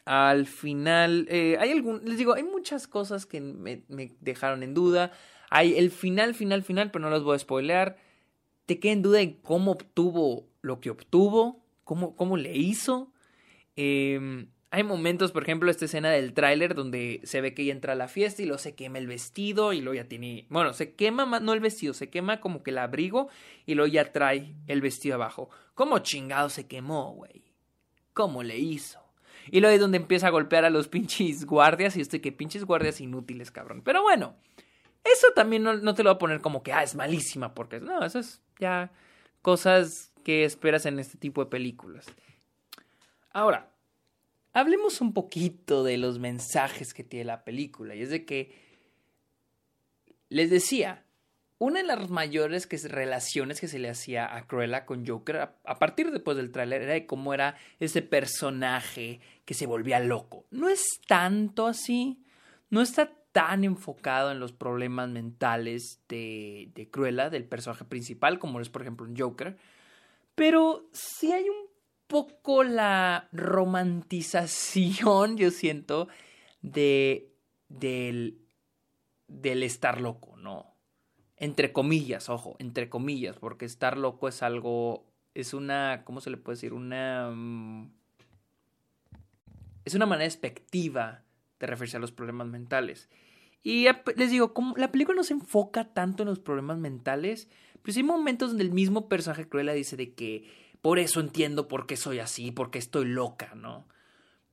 [0.05, 1.27] Al final.
[1.31, 2.03] Eh, hay algún.
[2.05, 3.83] Les digo, hay muchas cosas que me,
[4.21, 5.13] dejaron en duda.
[5.51, 7.99] Hay el final, final, final, pero no los voy a spoilear.
[8.67, 11.63] Te queda en duda en cómo obtuvo lo que obtuvo.
[11.85, 13.13] Cómo, cómo le hizo.
[13.77, 17.93] Eh, hay momentos, por ejemplo, esta escena del tráiler donde se ve que ella entra
[17.93, 20.47] a la fiesta y luego se quema el vestido y luego ya tiene...
[20.49, 23.29] Bueno, se quema, no el vestido, se quema como que el abrigo
[23.67, 25.51] y luego ya trae el vestido abajo.
[25.75, 27.45] ¿Cómo chingado se quemó, güey?
[28.15, 28.99] ¿Cómo le hizo?
[29.51, 32.65] Y luego es donde empieza a golpear a los pinches guardias y estoy que pinches
[32.65, 33.83] guardias inútiles, cabrón.
[33.85, 34.37] Pero bueno,
[35.05, 37.79] eso también no, no te lo voy a poner como que, ah, es malísima, porque
[37.79, 38.91] no, eso es ya
[39.43, 42.07] cosas que esperas en este tipo de películas.
[43.35, 43.72] Ahora,
[44.53, 47.95] hablemos un poquito de los mensajes que tiene la película.
[47.95, 48.55] Y es de que,
[50.29, 51.05] les decía,
[51.59, 56.11] una de las mayores relaciones que se le hacía a Cruella con Joker, a, partir
[56.11, 60.45] después del tráiler, era de cómo era ese personaje que se volvía loco.
[60.51, 62.23] No es tanto así,
[62.71, 68.61] no está tan enfocado en los problemas mentales de, de Cruella, del personaje principal, como
[68.61, 69.57] es por ejemplo un Joker,
[70.35, 71.72] pero sí hay un
[72.13, 76.09] poco la romantización, yo siento,
[76.61, 77.33] de
[77.71, 78.39] del,
[79.29, 80.75] del estar loco, ¿no?
[81.39, 86.37] Entre comillas, ojo, entre comillas, porque estar loco es algo, es una, ¿cómo se le
[86.37, 86.75] puede decir?
[86.75, 87.31] Una...
[87.35, 87.91] Mm,
[89.87, 91.23] es una manera despectiva
[91.59, 93.09] de referirse a los problemas mentales.
[93.63, 93.87] Y
[94.17, 97.49] les digo, como la película no se enfoca tanto en los problemas mentales,
[97.83, 101.87] pues hay momentos donde el mismo personaje Cruella dice de que por eso entiendo por
[101.87, 103.87] qué soy así, por qué estoy loca, ¿no?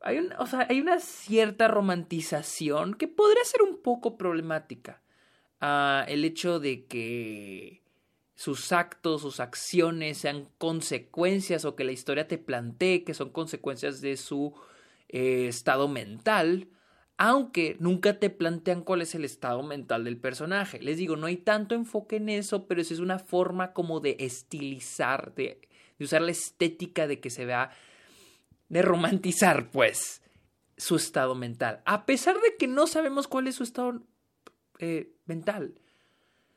[0.02, 5.02] Hay, o sea, hay una cierta romantización que podría ser un poco problemática.
[5.62, 7.82] Uh, el hecho de que
[8.36, 14.00] sus actos, sus acciones sean consecuencias o que la historia te plantee que son consecuencias
[14.00, 14.54] de su
[15.10, 16.70] eh, estado mental,
[17.18, 20.80] aunque nunca te plantean cuál es el estado mental del personaje.
[20.80, 24.16] Les digo, no hay tanto enfoque en eso, pero eso es una forma como de
[24.20, 25.60] estilizar, de
[26.00, 27.72] de usar la estética de que se vea,
[28.70, 30.24] de romantizar, pues,
[30.78, 31.82] su estado mental.
[31.86, 34.02] A pesar de que no sabemos cuál es su estado
[34.80, 35.76] eh, mental.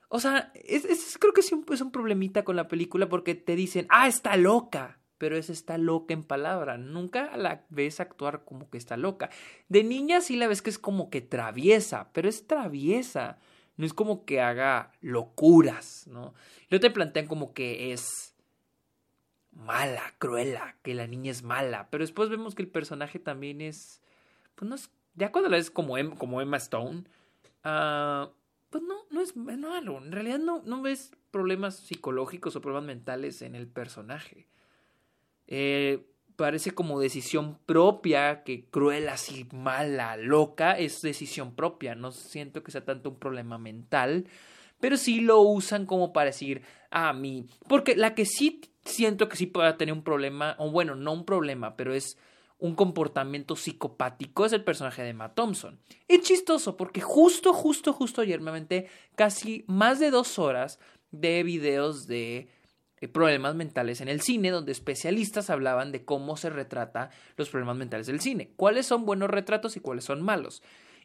[0.09, 3.86] O sea, es, creo que sí es un problemita con la película porque te dicen,
[3.88, 4.99] ah, está loca.
[5.18, 6.78] Pero es está loca en palabra.
[6.78, 9.30] Nunca la ves actuar como que está loca.
[9.68, 13.38] De niña sí la ves que es como que traviesa, pero es traviesa.
[13.76, 16.34] No es como que haga locuras, ¿no?
[16.68, 18.32] Yo te plantean como que es
[19.53, 24.03] mala, cruela, que la niña es mala, pero después vemos que el personaje también es,
[24.55, 27.05] pues no es, ya cuando la ves como, em, como Emma Stone,
[27.65, 28.31] uh,
[28.71, 33.43] pues no, no es malo, en realidad no, no ves problemas psicológicos o problemas mentales
[33.43, 34.47] en el personaje.
[35.47, 42.63] Eh, parece como decisión propia, que cruela, así, mala, loca, es decisión propia, no siento
[42.63, 44.27] que sea tanto un problema mental,
[44.81, 49.28] pero sí lo usan como para decir a ah, mí, porque la que sí siento
[49.28, 52.18] que sí pueda tener un problema, o bueno, no un problema, pero es
[52.59, 55.80] un comportamiento psicopático, es el personaje de Matt Thompson.
[56.07, 60.78] Es chistoso porque justo, justo, justo ayer me aventé casi más de dos horas
[61.11, 62.49] de videos de
[63.01, 67.76] eh, problemas mentales en el cine, donde especialistas hablaban de cómo se retrata los problemas
[67.76, 70.62] mentales del cine, cuáles son buenos retratos y cuáles son malos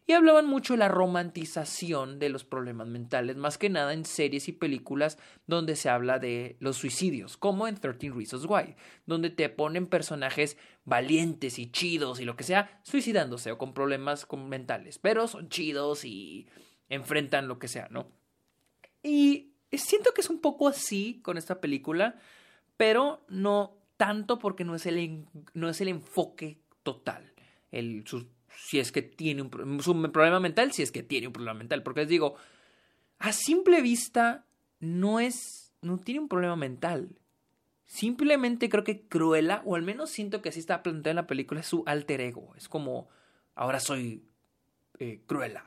[0.08, 4.48] y hablaban mucho de la romantización de los problemas mentales, más que nada en series
[4.48, 9.50] y películas donde se habla de los suicidios, como en 13 Reasons Why, donde te
[9.50, 15.28] ponen personajes valientes y chidos y lo que sea, suicidándose o con problemas mentales, pero
[15.28, 16.48] son chidos y
[16.88, 18.08] enfrentan lo que sea, ¿no?
[19.04, 22.16] Y siento que es un poco así con esta película,
[22.78, 27.34] pero no tanto porque no es el, no es el enfoque total.
[27.72, 28.06] El,
[28.58, 31.84] si es que tiene un, problema mental, si es que tiene un problema mental.
[31.84, 32.36] Porque les digo,
[33.20, 34.46] a simple vista
[34.80, 37.10] no es, no tiene un problema mental.
[37.86, 41.62] Simplemente creo que Cruella, o al menos siento que así está planteado en la película,
[41.62, 42.54] es su alter ego.
[42.58, 43.08] Es como,
[43.56, 44.24] ahora soy
[45.00, 45.64] eh, Cruella.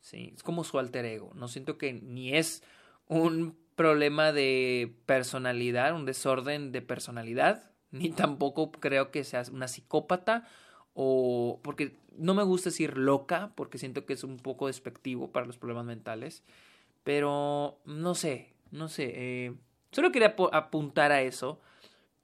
[0.00, 1.32] Sí, es como su alter ego.
[1.34, 2.62] No siento que ni es
[3.06, 10.48] un problema de personalidad, un desorden de personalidad, ni tampoco creo que sea una psicópata
[10.94, 15.46] o porque no me gusta decir loca, porque siento que es un poco despectivo para
[15.46, 16.42] los problemas mentales,
[17.04, 19.54] pero no sé, no sé, eh,
[19.90, 21.60] solo quería apuntar a eso,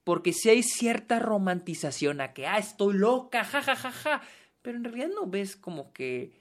[0.03, 4.21] porque si hay cierta romantización a que, ah, estoy loca, ja, ja, ja, ja,
[4.61, 6.31] pero en realidad no ves como que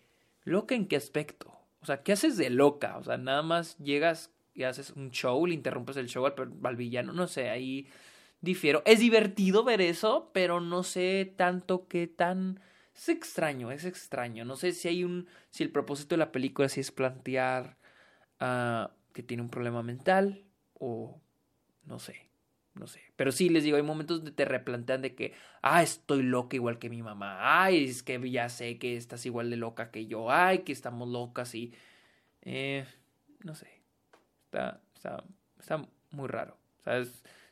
[0.45, 2.97] loca en qué aspecto, o sea, ¿qué haces de loca?
[2.99, 6.77] O sea, nada más llegas y haces un show, le interrumpes el show al, al
[6.77, 7.89] villano, no sé, ahí
[8.41, 8.83] difiero.
[8.87, 12.61] Es divertido ver eso, pero no sé tanto qué tan...
[12.95, 14.45] Es extraño, es extraño.
[14.45, 15.29] No sé si hay un...
[15.51, 17.79] si el propósito de la película si es plantear
[18.41, 21.21] uh, que tiene un problema mental o
[21.85, 22.31] no sé,
[22.75, 23.03] no sé.
[23.17, 26.79] Pero sí, les digo, hay momentos donde te replantean de que, ah, estoy loca igual
[26.79, 30.31] que mi mamá, ay, es que ya sé que estás igual de loca que yo,
[30.31, 31.73] ay, que estamos locas y...
[32.43, 32.87] Eh,
[33.45, 33.83] no sé,
[34.45, 35.25] está, está,
[35.59, 36.57] está muy raro.
[36.87, 37.05] O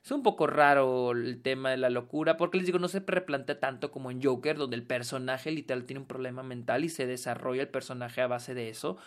[0.06, 3.58] es, un poco raro el tema de la locura, porque les digo, no se replantea
[3.58, 7.62] tanto como en Joker, donde el personaje literal tiene un problema mental y se desarrolla
[7.62, 8.98] el personaje a base de eso.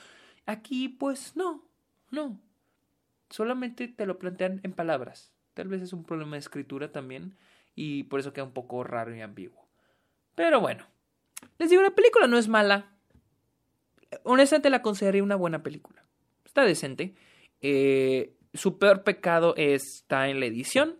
[0.45, 1.64] Aquí, pues no,
[2.12, 2.39] no.
[3.30, 5.32] Solamente te lo plantean en palabras.
[5.54, 7.38] Tal vez es un problema de escritura también
[7.76, 9.68] y por eso queda un poco raro y ambiguo.
[10.36, 10.86] Pero bueno,
[11.58, 12.91] les digo, la película no es mala.
[14.24, 16.04] Honestamente la consideraría una buena película.
[16.43, 17.16] Está decente.
[17.62, 20.97] Eh, su peor pecado está en la edición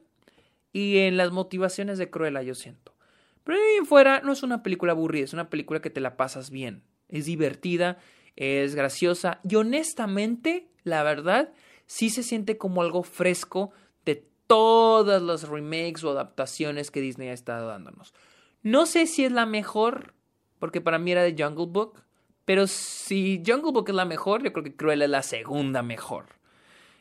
[0.72, 2.95] y en las motivaciones de Cruella, yo siento.
[3.43, 6.52] Pero en fuera no es una película aburrida, es una película que te la pasas
[6.52, 6.84] bien.
[7.08, 7.97] Es divertida,
[8.36, 11.52] es graciosa y honestamente, la verdad,
[11.88, 13.72] sí se siente como algo fresco
[14.06, 18.14] de todas las remakes o adaptaciones que Disney ha estado dándonos.
[18.62, 20.14] No sé si es la mejor,
[20.60, 22.04] porque para mí era de Jungle Book,
[22.45, 26.39] pero si Jungle Book es la mejor, yo creo que Cruella es la segunda mejor.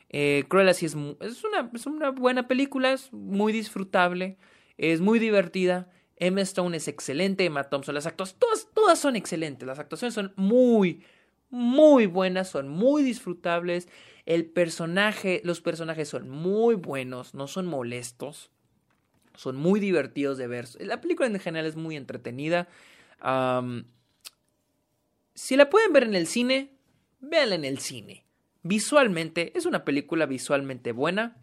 [0.09, 4.37] Eh, es, es, una, es una buena película, es muy disfrutable,
[4.77, 5.91] es muy divertida.
[6.17, 10.33] Emma Stone es excelente, Emma Thompson, las actuaciones, todas, todas son excelentes, las actuaciones son
[10.35, 11.05] muy,
[11.49, 13.87] muy buenas, son muy disfrutables.
[14.25, 18.51] El personaje, los personajes son muy buenos, no son molestos,
[19.35, 20.67] son muy divertidos de ver.
[20.81, 22.67] La película en general es muy entretenida.
[25.33, 26.73] si la pueden ver en el cine,
[27.21, 28.25] véanla en el cine.
[28.63, 31.37] Visualmente, es una película visualmente buena,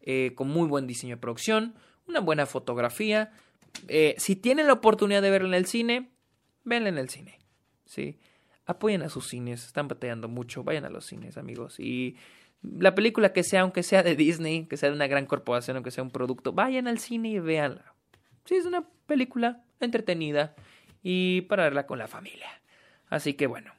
[0.00, 1.74] eh, con muy buen diseño de producción,
[2.06, 3.32] una buena fotografía.
[3.88, 6.10] Eh, si tienen la oportunidad de verla en el cine,
[6.64, 7.38] véanla en el cine.
[7.84, 8.18] ¿sí?
[8.66, 11.78] apoyen a sus cines, están batallando mucho, vayan a los cines, amigos.
[11.80, 12.16] Y
[12.62, 15.90] la película que sea, aunque sea de Disney, que sea de una gran corporación, aunque
[15.90, 17.94] sea un producto, vayan al cine y véanla.
[18.44, 20.54] Sí, es una película entretenida
[21.02, 22.48] y para verla con la familia.
[23.08, 23.72] Así que bueno,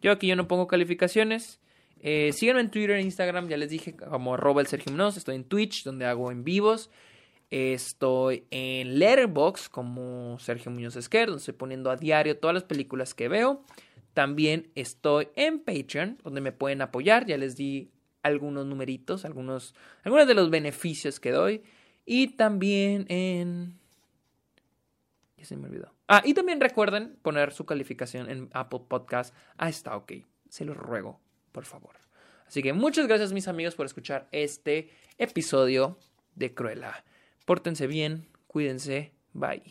[0.00, 1.60] yo aquí yo no pongo calificaciones.
[2.00, 5.16] Eh, síganme en Twitter e Instagram, ya les dije, como arroba el Sergio Munoz.
[5.16, 6.90] Estoy en Twitch, donde hago en vivos.
[7.50, 13.14] Estoy en Letterboxd como Sergio Muñoz Esquer, donde estoy poniendo a diario todas las películas
[13.14, 13.64] que veo.
[14.12, 17.24] También estoy en Patreon, donde me pueden apoyar.
[17.26, 17.90] Ya les di
[18.22, 21.62] algunos numeritos, algunos, algunos de los beneficios que doy.
[22.04, 23.78] Y también en...
[25.38, 25.94] Ya se me olvidó.
[26.06, 29.34] Ah, y también recuerden poner su calificación en Apple Podcast.
[29.56, 30.12] Ah, está ok.
[30.50, 31.20] Se los ruego,
[31.52, 31.96] por favor.
[32.46, 35.98] Así que muchas gracias mis amigos por escuchar este episodio
[36.34, 37.04] de Cruella.
[37.44, 39.62] Pórtense bien, cuídense, bye.